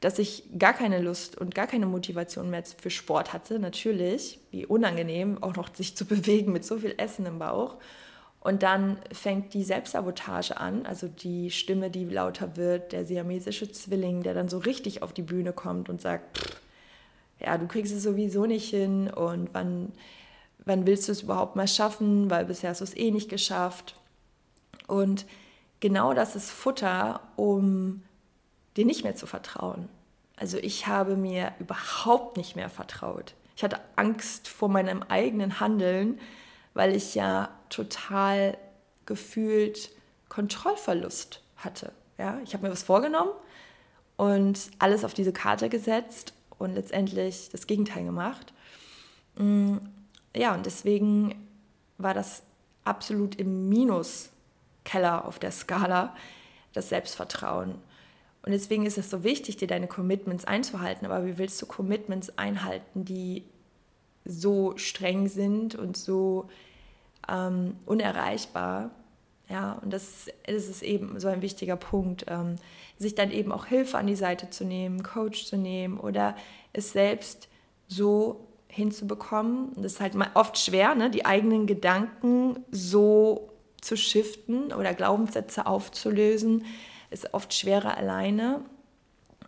dass 0.00 0.18
ich 0.18 0.44
gar 0.58 0.72
keine 0.72 1.00
Lust 1.00 1.36
und 1.38 1.54
gar 1.54 1.66
keine 1.66 1.86
Motivation 1.86 2.50
mehr 2.50 2.64
für 2.64 2.90
Sport 2.90 3.32
hatte. 3.32 3.58
Natürlich, 3.58 4.40
wie 4.50 4.64
unangenehm, 4.64 5.42
auch 5.42 5.54
noch 5.54 5.74
sich 5.74 5.96
zu 5.96 6.04
bewegen 6.06 6.52
mit 6.52 6.64
so 6.64 6.78
viel 6.78 6.94
Essen 6.96 7.26
im 7.26 7.38
Bauch. 7.38 7.76
Und 8.40 8.62
dann 8.62 8.96
fängt 9.12 9.52
die 9.52 9.64
Selbstsabotage 9.64 10.56
an, 10.56 10.86
also 10.86 11.08
die 11.08 11.50
Stimme, 11.50 11.90
die 11.90 12.06
lauter 12.06 12.56
wird, 12.56 12.92
der 12.92 13.04
siamesische 13.04 13.70
Zwilling, 13.70 14.22
der 14.22 14.32
dann 14.32 14.48
so 14.48 14.56
richtig 14.56 15.02
auf 15.02 15.12
die 15.12 15.20
Bühne 15.20 15.52
kommt 15.52 15.90
und 15.90 16.00
sagt, 16.00 16.58
ja, 17.38 17.58
du 17.58 17.66
kriegst 17.66 17.94
es 17.94 18.02
sowieso 18.02 18.46
nicht 18.46 18.70
hin 18.70 19.10
und 19.10 19.50
wann, 19.52 19.92
wann 20.64 20.86
willst 20.86 21.08
du 21.08 21.12
es 21.12 21.22
überhaupt 21.22 21.56
mal 21.56 21.68
schaffen, 21.68 22.30
weil 22.30 22.46
bisher 22.46 22.70
hast 22.70 22.80
du 22.80 22.84
es 22.84 22.96
eh 22.96 23.10
nicht 23.10 23.28
geschafft. 23.28 23.94
Und 24.86 25.26
genau 25.80 26.14
das 26.14 26.34
ist 26.34 26.50
Futter, 26.50 27.20
um 27.36 28.02
dir 28.76 28.84
nicht 28.84 29.04
mehr 29.04 29.16
zu 29.16 29.26
vertrauen. 29.26 29.88
Also 30.36 30.58
ich 30.58 30.86
habe 30.86 31.16
mir 31.16 31.52
überhaupt 31.58 32.36
nicht 32.36 32.56
mehr 32.56 32.70
vertraut. 32.70 33.34
Ich 33.56 33.62
hatte 33.62 33.80
Angst 33.96 34.48
vor 34.48 34.68
meinem 34.68 35.02
eigenen 35.02 35.60
Handeln, 35.60 36.18
weil 36.72 36.94
ich 36.94 37.14
ja 37.14 37.50
total 37.68 38.56
gefühlt 39.04 39.90
Kontrollverlust 40.28 41.42
hatte. 41.56 41.92
Ja, 42.16 42.38
ich 42.44 42.54
habe 42.54 42.66
mir 42.66 42.72
was 42.72 42.82
vorgenommen 42.82 43.32
und 44.16 44.70
alles 44.78 45.04
auf 45.04 45.14
diese 45.14 45.32
Karte 45.32 45.68
gesetzt 45.68 46.32
und 46.58 46.74
letztendlich 46.74 47.48
das 47.50 47.66
Gegenteil 47.66 48.04
gemacht. 48.04 48.52
Mm, 49.36 49.76
ja, 50.34 50.54
und 50.54 50.64
deswegen 50.64 51.48
war 51.98 52.14
das 52.14 52.42
absolut 52.84 53.34
im 53.34 53.68
Minuskeller 53.68 55.24
auf 55.26 55.38
der 55.38 55.52
Skala, 55.52 56.14
das 56.72 56.88
Selbstvertrauen. 56.88 57.74
Und 58.42 58.52
deswegen 58.52 58.86
ist 58.86 58.98
es 58.98 59.10
so 59.10 59.22
wichtig, 59.22 59.56
dir 59.56 59.68
deine 59.68 59.86
Commitments 59.86 60.44
einzuhalten. 60.44 61.06
Aber 61.06 61.26
wie 61.26 61.38
willst 61.38 61.60
du 61.60 61.66
Commitments 61.66 62.38
einhalten, 62.38 63.04
die 63.04 63.44
so 64.24 64.76
streng 64.76 65.28
sind 65.28 65.74
und 65.74 65.96
so 65.96 66.48
ähm, 67.28 67.76
unerreichbar? 67.86 68.90
Ja, 69.48 69.78
und 69.82 69.92
das, 69.92 70.26
das 70.46 70.68
ist 70.68 70.82
eben 70.82 71.18
so 71.18 71.28
ein 71.28 71.42
wichtiger 71.42 71.76
Punkt, 71.76 72.26
ähm, 72.28 72.56
sich 72.98 73.14
dann 73.14 73.30
eben 73.30 73.50
auch 73.50 73.66
Hilfe 73.66 73.98
an 73.98 74.06
die 74.06 74.16
Seite 74.16 74.48
zu 74.48 74.64
nehmen, 74.64 75.02
Coach 75.02 75.44
zu 75.44 75.56
nehmen 75.56 75.98
oder 75.98 76.36
es 76.72 76.92
selbst 76.92 77.48
so 77.88 78.46
hinzubekommen. 78.68 79.72
Das 79.76 79.94
ist 79.94 80.00
halt 80.00 80.14
oft 80.34 80.56
schwer, 80.58 80.94
ne? 80.94 81.10
die 81.10 81.26
eigenen 81.26 81.66
Gedanken 81.66 82.64
so 82.70 83.50
zu 83.80 83.96
shiften 83.96 84.72
oder 84.72 84.94
Glaubenssätze 84.94 85.66
aufzulösen, 85.66 86.64
ist 87.10 87.34
oft 87.34 87.52
schwerer 87.52 87.96
alleine. 87.96 88.60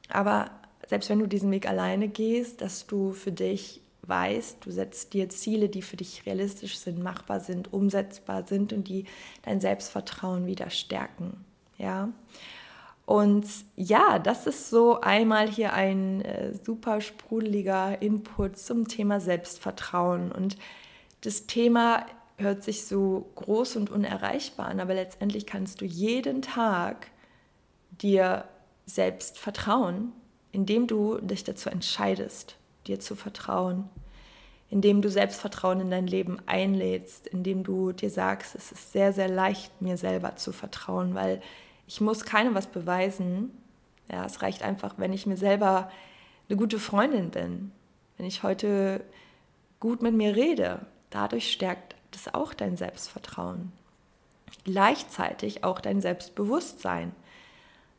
Aber 0.08 0.50
selbst 0.88 1.08
wenn 1.08 1.20
du 1.20 1.26
diesen 1.26 1.50
Weg 1.50 1.68
alleine 1.68 2.08
gehst, 2.08 2.60
dass 2.60 2.86
du 2.86 3.12
für 3.12 3.32
dich 3.32 3.80
weißt, 4.02 4.58
du 4.64 4.70
setzt 4.70 5.14
dir 5.14 5.28
Ziele, 5.28 5.68
die 5.68 5.82
für 5.82 5.96
dich 5.96 6.26
realistisch 6.26 6.78
sind, 6.78 7.02
machbar 7.02 7.40
sind, 7.40 7.72
umsetzbar 7.72 8.44
sind 8.46 8.72
und 8.72 8.88
die 8.88 9.04
dein 9.42 9.60
Selbstvertrauen 9.60 10.46
wieder 10.46 10.70
stärken. 10.70 11.44
Ja. 11.78 12.08
Und 13.06 13.46
ja, 13.76 14.18
das 14.18 14.46
ist 14.46 14.70
so 14.70 15.00
einmal 15.00 15.48
hier 15.48 15.72
ein 15.72 16.22
äh, 16.22 16.54
super 16.64 17.00
sprudeliger 17.00 18.00
Input 18.00 18.58
zum 18.58 18.88
Thema 18.88 19.20
Selbstvertrauen. 19.20 20.32
Und 20.32 20.56
das 21.22 21.46
Thema 21.46 22.06
hört 22.38 22.62
sich 22.62 22.84
so 22.84 23.30
groß 23.36 23.76
und 23.76 23.90
unerreichbar 23.90 24.66
an, 24.66 24.80
aber 24.80 24.94
letztendlich 24.94 25.46
kannst 25.46 25.80
du 25.80 25.84
jeden 25.84 26.42
Tag 26.42 27.08
dir 28.02 28.44
selbst 28.86 29.38
vertrauen, 29.38 30.12
indem 30.50 30.86
du 30.86 31.18
dich 31.18 31.44
dazu 31.44 31.70
entscheidest 31.70 32.56
dir 32.86 33.00
zu 33.00 33.14
vertrauen, 33.14 33.88
indem 34.70 35.02
du 35.02 35.10
Selbstvertrauen 35.10 35.80
in 35.80 35.90
dein 35.90 36.06
Leben 36.06 36.38
einlädst, 36.46 37.26
indem 37.26 37.62
du 37.62 37.92
dir 37.92 38.10
sagst, 38.10 38.54
es 38.54 38.72
ist 38.72 38.92
sehr, 38.92 39.12
sehr 39.12 39.28
leicht, 39.28 39.80
mir 39.80 39.96
selber 39.96 40.36
zu 40.36 40.52
vertrauen, 40.52 41.14
weil 41.14 41.40
ich 41.86 42.00
muss 42.00 42.24
keinem 42.24 42.54
was 42.54 42.66
beweisen. 42.66 43.50
Ja, 44.10 44.24
es 44.24 44.42
reicht 44.42 44.62
einfach, 44.62 44.94
wenn 44.96 45.12
ich 45.12 45.26
mir 45.26 45.36
selber 45.36 45.90
eine 46.48 46.56
gute 46.56 46.78
Freundin 46.78 47.30
bin, 47.30 47.72
wenn 48.16 48.26
ich 48.26 48.42
heute 48.42 49.04
gut 49.78 50.02
mit 50.02 50.14
mir 50.14 50.34
rede. 50.34 50.86
Dadurch 51.10 51.52
stärkt 51.52 51.94
das 52.10 52.32
auch 52.32 52.54
dein 52.54 52.76
Selbstvertrauen. 52.76 53.72
Gleichzeitig 54.64 55.64
auch 55.64 55.80
dein 55.80 56.00
Selbstbewusstsein. 56.00 57.12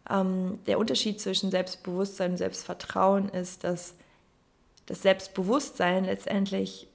Ähm, 0.09 0.59
der 0.67 0.79
Unterschied 0.79 1.21
zwischen 1.21 1.51
Selbstbewusstsein 1.51 2.31
und 2.31 2.37
Selbstvertrauen 2.37 3.29
ist, 3.29 3.63
dass 3.63 3.95
das 4.85 5.01
Selbstbewusstsein 5.01 6.05
letztendlich, 6.05 6.87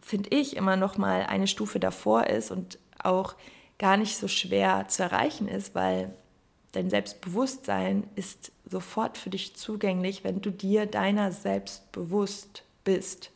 finde 0.00 0.30
ich, 0.30 0.56
immer 0.56 0.76
noch 0.76 0.96
mal 0.96 1.24
eine 1.24 1.46
Stufe 1.46 1.78
davor 1.78 2.26
ist 2.26 2.50
und 2.50 2.78
auch 2.98 3.34
gar 3.78 3.96
nicht 3.96 4.16
so 4.16 4.28
schwer 4.28 4.86
zu 4.88 5.02
erreichen 5.02 5.48
ist, 5.48 5.74
weil 5.74 6.14
dein 6.72 6.88
Selbstbewusstsein 6.88 8.04
ist 8.14 8.52
sofort 8.64 9.18
für 9.18 9.30
dich 9.30 9.54
zugänglich, 9.56 10.24
wenn 10.24 10.40
du 10.40 10.50
dir 10.50 10.86
deiner 10.86 11.30
selbst 11.30 11.92
bewusst 11.92 12.62
bist. 12.84 13.30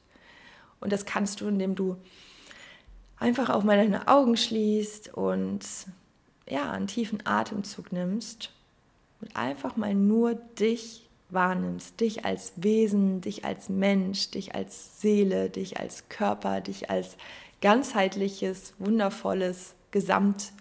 Und 0.81 0.93
das 0.93 1.05
kannst 1.05 1.41
du, 1.41 1.49
indem 1.49 1.75
du 1.75 1.97
einfach 3.19 3.51
auch 3.51 3.65
mal 3.65 3.77
deine 3.77 4.09
Augen 4.09 4.37
schließt 4.37 5.13
und 5.13 5.61
ja, 6.49 6.71
einen 6.73 6.87
tiefen 6.87 7.27
Atemzug 7.27 7.93
nimmst 7.93 8.51
und 9.21 9.37
einfach 9.37 9.77
mal 9.77 9.95
nur 9.95 10.35
dich 10.35 11.09
wahrnimmst, 11.31 12.01
dich 12.01 12.25
als 12.25 12.53
Wesen, 12.57 13.21
dich 13.21 13.45
als 13.45 13.69
Mensch, 13.69 14.31
dich 14.31 14.55
als 14.55 15.01
Seele, 15.01 15.51
dich 15.51 15.79
als 15.79 16.09
Körper, 16.09 16.61
dich 16.61 16.89
als 16.91 17.17
ganzheitliches, 17.61 18.75
wundervolles 18.79 19.75
Gesamtobjekt, 19.91 20.53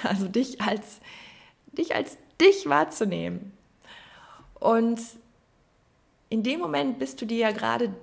also 0.04 0.28
dich 0.28 0.60
als 0.60 1.00
dich 1.72 1.94
als 1.94 2.16
dich 2.40 2.68
wahrzunehmen. 2.68 3.52
Und 4.54 5.00
in 6.30 6.42
dem 6.42 6.60
Moment 6.60 6.98
bist 6.98 7.20
du 7.20 7.26
dir 7.26 7.38
ja 7.38 7.50
gerade 7.52 7.94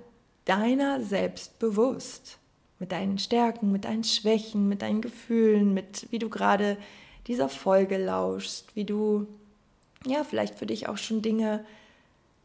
deiner 0.44 1.00
selbst 1.00 1.58
bewusst. 1.58 2.38
Mit 2.78 2.92
deinen 2.92 3.18
Stärken, 3.18 3.72
mit 3.72 3.86
deinen 3.86 4.04
Schwächen, 4.04 4.68
mit 4.68 4.82
deinen 4.82 5.00
Gefühlen, 5.00 5.72
mit 5.72 6.08
wie 6.10 6.18
du 6.18 6.28
gerade 6.28 6.76
dieser 7.26 7.48
Folge 7.48 7.98
lauschst, 7.98 8.74
wie 8.74 8.84
du 8.84 9.26
ja, 10.04 10.24
vielleicht 10.24 10.56
für 10.56 10.66
dich 10.66 10.88
auch 10.88 10.98
schon 10.98 11.22
Dinge 11.22 11.64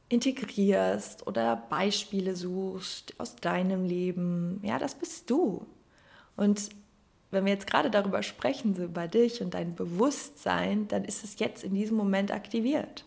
integrierst 0.09 1.25
oder 1.27 1.55
Beispiele 1.55 2.35
suchst 2.35 3.13
aus 3.19 3.35
deinem 3.35 3.85
Leben. 3.85 4.59
Ja, 4.63 4.77
das 4.77 4.95
bist 4.95 5.29
du. 5.29 5.65
Und 6.35 6.69
wenn 7.29 7.45
wir 7.45 7.53
jetzt 7.53 7.67
gerade 7.67 7.89
darüber 7.89 8.23
sprechen, 8.23 8.75
so 8.75 8.83
über 8.83 9.07
dich 9.07 9.41
und 9.41 9.53
dein 9.53 9.75
Bewusstsein, 9.75 10.87
dann 10.89 11.05
ist 11.05 11.23
es 11.23 11.39
jetzt 11.39 11.63
in 11.63 11.73
diesem 11.73 11.95
Moment 11.95 12.31
aktiviert. 12.31 13.05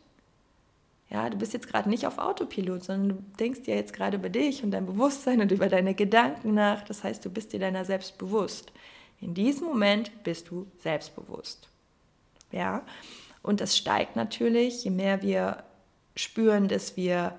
Ja, 1.11 1.29
du 1.29 1.37
bist 1.37 1.53
jetzt 1.53 1.69
gerade 1.69 1.91
nicht 1.91 2.07
auf 2.07 2.19
Autopilot, 2.19 2.85
sondern 2.85 3.09
du 3.11 3.25
denkst 3.39 3.63
dir 3.63 3.77
jetzt 3.77 3.93
gerade 3.93 4.17
über 4.17 4.31
dich 4.31 4.65
und 4.65 4.71
dein 4.71 4.87
Bewusstsein 4.87 5.43
und 5.43 5.53
über 5.53 5.69
deine 5.69 5.95
Gedanken 5.95 6.55
nach. 6.55 6.83
Das 6.85 7.05
heißt, 7.05 7.25
du 7.25 7.31
bist 7.31 7.53
dir 7.53 7.61
deiner 7.61 7.85
selbst 7.85 8.17
bewusst. 8.17 8.73
In 9.20 9.35
diesem 9.35 9.66
Moment 9.66 10.24
bist 10.24 10.50
du 10.50 10.66
selbstbewusst. 10.79 11.68
Ja, 12.53 12.83
und 13.42 13.61
das 13.61 13.77
steigt 13.77 14.16
natürlich, 14.16 14.85
je 14.85 14.90
mehr 14.90 15.22
wir 15.22 15.64
spüren, 16.16 16.68
dass 16.68 16.96
wir 16.96 17.37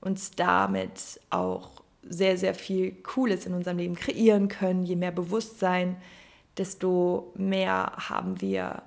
uns 0.00 0.32
damit 0.32 1.20
auch 1.30 1.82
sehr, 2.02 2.36
sehr 2.36 2.54
viel 2.54 2.92
Cooles 3.02 3.46
in 3.46 3.54
unserem 3.54 3.78
Leben 3.78 3.94
kreieren 3.94 4.48
können, 4.48 4.84
je 4.84 4.96
mehr 4.96 5.12
Bewusstsein, 5.12 5.96
desto 6.56 7.32
mehr 7.34 7.92
haben 7.96 8.40
wir 8.40 8.82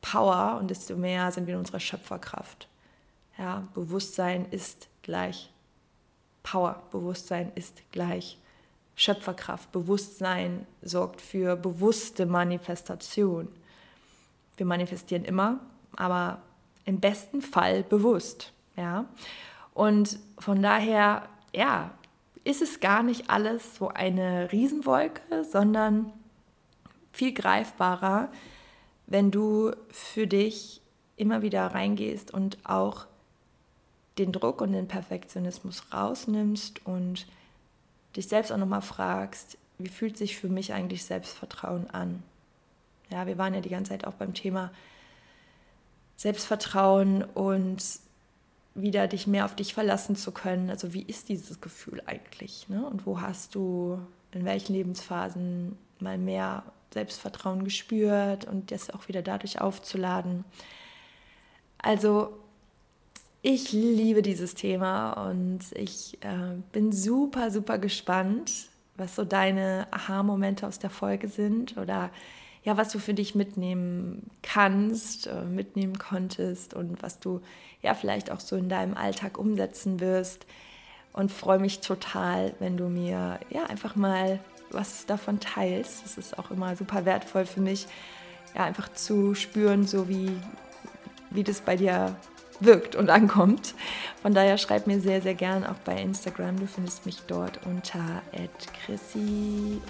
Power 0.00 0.58
und 0.60 0.68
desto 0.68 0.96
mehr 0.96 1.30
sind 1.32 1.46
wir 1.46 1.54
in 1.54 1.60
unserer 1.60 1.80
Schöpferkraft. 1.80 2.68
Ja, 3.38 3.66
Bewusstsein 3.74 4.46
ist 4.50 4.88
gleich 5.02 5.50
Power, 6.42 6.82
Bewusstsein 6.90 7.52
ist 7.54 7.82
gleich 7.90 8.38
Schöpferkraft. 8.96 9.72
Bewusstsein 9.72 10.66
sorgt 10.82 11.20
für 11.20 11.56
bewusste 11.56 12.26
Manifestation. 12.26 13.48
Wir 14.56 14.66
manifestieren 14.66 15.24
immer, 15.24 15.58
aber 15.96 16.40
im 16.84 17.00
besten 17.00 17.42
Fall 17.42 17.82
bewusst. 17.82 18.52
Ja? 18.76 19.06
Und 19.72 20.18
von 20.38 20.62
daher, 20.62 21.28
ja, 21.54 21.90
ist 22.44 22.62
es 22.62 22.80
gar 22.80 23.02
nicht 23.02 23.30
alles 23.30 23.76
so 23.76 23.88
eine 23.88 24.52
Riesenwolke, 24.52 25.44
sondern 25.44 26.12
viel 27.12 27.32
greifbarer, 27.32 28.28
wenn 29.06 29.30
du 29.30 29.72
für 29.90 30.26
dich 30.26 30.82
immer 31.16 31.42
wieder 31.42 31.66
reingehst 31.66 32.32
und 32.32 32.58
auch 32.64 33.06
den 34.18 34.32
Druck 34.32 34.60
und 34.60 34.72
den 34.72 34.88
Perfektionismus 34.88 35.84
rausnimmst 35.92 36.84
und 36.86 37.26
dich 38.16 38.28
selbst 38.28 38.52
auch 38.52 38.56
nochmal 38.56 38.82
fragst, 38.82 39.58
wie 39.78 39.88
fühlt 39.88 40.16
sich 40.16 40.36
für 40.36 40.48
mich 40.48 40.72
eigentlich 40.72 41.04
Selbstvertrauen 41.04 41.90
an? 41.90 42.22
Ja, 43.10 43.26
wir 43.26 43.38
waren 43.38 43.54
ja 43.54 43.60
die 43.60 43.68
ganze 43.68 43.90
Zeit 43.90 44.06
auch 44.06 44.14
beim 44.14 44.34
Thema 44.34 44.70
Selbstvertrauen 46.16 47.22
und 47.22 47.82
wieder 48.74 49.06
dich 49.06 49.26
mehr 49.26 49.44
auf 49.44 49.54
dich 49.54 49.74
verlassen 49.74 50.16
zu 50.16 50.32
können. 50.32 50.70
Also 50.70 50.94
wie 50.94 51.02
ist 51.02 51.28
dieses 51.28 51.60
Gefühl 51.60 52.02
eigentlich? 52.06 52.68
Ne? 52.68 52.84
Und 52.86 53.06
wo 53.06 53.20
hast 53.20 53.54
du 53.54 53.98
in 54.32 54.44
welchen 54.44 54.74
Lebensphasen 54.74 55.78
mal 56.00 56.18
mehr 56.18 56.64
Selbstvertrauen 56.92 57.64
gespürt 57.64 58.46
und 58.46 58.70
das 58.70 58.90
auch 58.90 59.08
wieder 59.08 59.22
dadurch 59.22 59.60
aufzuladen? 59.60 60.44
Also 61.78 62.36
ich 63.46 63.72
liebe 63.72 64.22
dieses 64.22 64.54
Thema 64.54 65.28
und 65.28 65.60
ich 65.74 66.16
äh, 66.22 66.56
bin 66.72 66.92
super, 66.92 67.50
super 67.50 67.76
gespannt, 67.76 68.50
was 68.96 69.16
so 69.16 69.24
deine 69.26 69.86
Aha-Momente 69.90 70.66
aus 70.66 70.78
der 70.78 70.88
Folge 70.88 71.28
sind 71.28 71.76
oder 71.76 72.08
ja, 72.62 72.78
was 72.78 72.90
du 72.90 72.98
für 72.98 73.12
dich 73.12 73.34
mitnehmen 73.34 74.30
kannst, 74.42 75.26
äh, 75.26 75.42
mitnehmen 75.42 75.98
konntest 75.98 76.72
und 76.72 77.02
was 77.02 77.20
du 77.20 77.42
ja 77.82 77.92
vielleicht 77.92 78.30
auch 78.30 78.40
so 78.40 78.56
in 78.56 78.70
deinem 78.70 78.96
Alltag 78.96 79.36
umsetzen 79.36 80.00
wirst. 80.00 80.46
Und 81.12 81.30
freue 81.30 81.58
mich 81.58 81.80
total, 81.80 82.54
wenn 82.60 82.78
du 82.78 82.88
mir 82.88 83.38
ja 83.50 83.66
einfach 83.66 83.94
mal 83.94 84.40
was 84.70 85.04
davon 85.04 85.38
teilst. 85.38 86.02
Das 86.02 86.16
ist 86.16 86.38
auch 86.38 86.50
immer 86.50 86.76
super 86.76 87.04
wertvoll 87.04 87.44
für 87.44 87.60
mich, 87.60 87.86
ja, 88.54 88.64
einfach 88.64 88.90
zu 88.94 89.34
spüren, 89.34 89.86
so 89.86 90.08
wie, 90.08 90.30
wie 91.28 91.44
das 91.44 91.60
bei 91.60 91.76
dir 91.76 92.16
wirkt 92.64 92.96
und 92.96 93.10
ankommt. 93.10 93.74
Von 94.22 94.34
daher 94.34 94.58
schreib 94.58 94.86
mir 94.86 95.00
sehr, 95.00 95.20
sehr 95.20 95.34
gern 95.34 95.64
auch 95.64 95.78
bei 95.84 96.00
Instagram. 96.00 96.58
Du 96.58 96.66
findest 96.66 97.06
mich 97.06 97.18
dort 97.26 97.60
unter 97.66 98.22
chrissy-joy, 98.86 99.80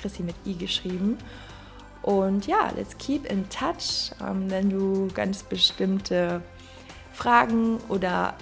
Chrissy 0.00 0.22
mit 0.22 0.36
i 0.44 0.54
geschrieben. 0.54 1.18
Und 2.02 2.46
ja, 2.46 2.70
let's 2.76 2.96
keep 2.98 3.30
in 3.30 3.48
touch. 3.48 4.12
Ähm, 4.24 4.50
wenn 4.50 4.70
du 4.70 5.08
ganz 5.12 5.42
bestimmte 5.42 6.40
Fragen 7.12 7.78
oder 7.88 8.34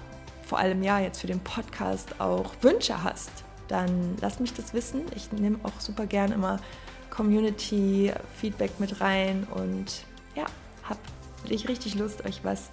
vor 0.42 0.58
allem 0.58 0.82
ja 0.82 1.00
jetzt 1.00 1.20
für 1.20 1.26
den 1.26 1.40
Podcast 1.40 2.20
auch 2.20 2.52
Wünsche 2.60 3.02
hast, 3.02 3.30
dann 3.68 4.16
lass 4.20 4.40
mich 4.40 4.52
das 4.52 4.74
wissen. 4.74 5.02
Ich 5.16 5.32
nehme 5.32 5.58
auch 5.62 5.80
super 5.80 6.06
gern 6.06 6.32
immer 6.32 6.58
Community-Feedback 7.10 8.80
mit 8.80 9.00
rein 9.00 9.46
und 9.54 10.04
ja, 10.34 10.44
habe 11.44 11.54
ich 11.54 11.68
richtig 11.68 11.94
Lust, 11.94 12.24
euch 12.24 12.40
was 12.42 12.70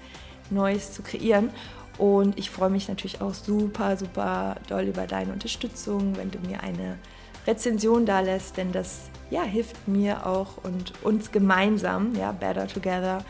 Neues 0.50 0.94
zu 0.94 1.04
kreieren. 1.04 1.50
Und 1.98 2.40
ich 2.40 2.50
freue 2.50 2.70
mich 2.70 2.88
natürlich 2.88 3.22
auch 3.22 3.34
super, 3.34 3.98
super 3.98 4.56
doll 4.68 4.84
über 4.84 5.06
deine 5.08 5.34
Unterstützung, 5.34 6.16
wenn 6.18 6.32
du 6.32 6.40
mir 6.40 6.64
eine 6.64 6.98
Rezension 7.46 8.06
da 8.06 8.22
lässt, 8.22 8.58
denn 8.58 8.72
das 8.72 9.10
ja, 9.30 9.44
hilft 9.44 9.88
mir 9.88 10.26
auch 10.26 10.58
und 10.64 10.94
uns 11.04 11.32
gemeinsam, 11.32 12.16
ja, 12.16 12.32
Better 12.32 12.68
Together, 12.68 13.24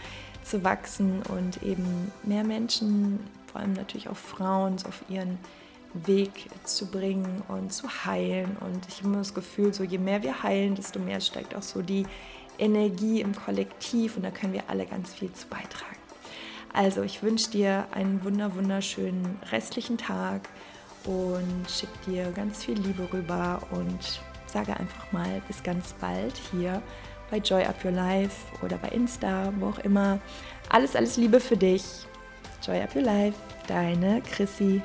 zu 0.43 0.63
wachsen 0.63 1.21
und 1.29 1.61
eben 1.63 2.11
mehr 2.23 2.43
Menschen, 2.43 3.19
vor 3.47 3.61
allem 3.61 3.73
natürlich 3.73 4.09
auch 4.09 4.17
Frauen, 4.17 4.75
auf 4.87 5.03
ihren 5.07 5.37
Weg 5.93 6.49
zu 6.63 6.87
bringen 6.87 7.43
und 7.47 7.71
zu 7.73 7.87
heilen. 8.05 8.57
Und 8.59 8.87
ich 8.87 8.97
habe 8.97 9.09
immer 9.09 9.17
das 9.19 9.33
Gefühl, 9.33 9.73
so 9.73 9.83
je 9.83 9.97
mehr 9.97 10.23
wir 10.23 10.43
heilen, 10.43 10.75
desto 10.75 10.99
mehr 10.99 11.19
steigt 11.19 11.55
auch 11.55 11.61
so 11.61 11.81
die 11.81 12.05
Energie 12.61 13.19
im 13.21 13.35
Kollektiv 13.35 14.15
und 14.15 14.23
da 14.23 14.31
können 14.31 14.53
wir 14.53 14.63
alle 14.67 14.85
ganz 14.85 15.13
viel 15.13 15.33
zu 15.33 15.47
beitragen. 15.47 15.97
Also 16.73 17.01
ich 17.01 17.21
wünsche 17.21 17.51
dir 17.51 17.87
einen 17.91 18.23
wunder 18.23 18.55
wunderschönen 18.55 19.39
restlichen 19.51 19.97
Tag 19.97 20.47
und 21.03 21.69
schicke 21.69 22.11
dir 22.11 22.31
ganz 22.31 22.63
viel 22.63 22.79
Liebe 22.79 23.11
rüber 23.11 23.61
und 23.71 24.21
sage 24.45 24.77
einfach 24.77 25.11
mal 25.11 25.41
bis 25.47 25.63
ganz 25.63 25.93
bald 25.99 26.33
hier 26.51 26.81
bei 27.29 27.37
Joy 27.37 27.63
Up 27.63 27.83
Your 27.83 27.91
Life 27.91 28.35
oder 28.63 28.77
bei 28.77 28.89
Insta, 28.89 29.51
wo 29.59 29.67
auch 29.69 29.79
immer. 29.79 30.19
Alles, 30.69 30.95
alles 30.95 31.17
Liebe 31.17 31.39
für 31.39 31.57
dich. 31.57 31.83
Joy 32.65 32.81
Up 32.81 32.95
Your 32.95 33.03
Life, 33.03 33.37
deine 33.67 34.21
Chrissy. 34.21 34.81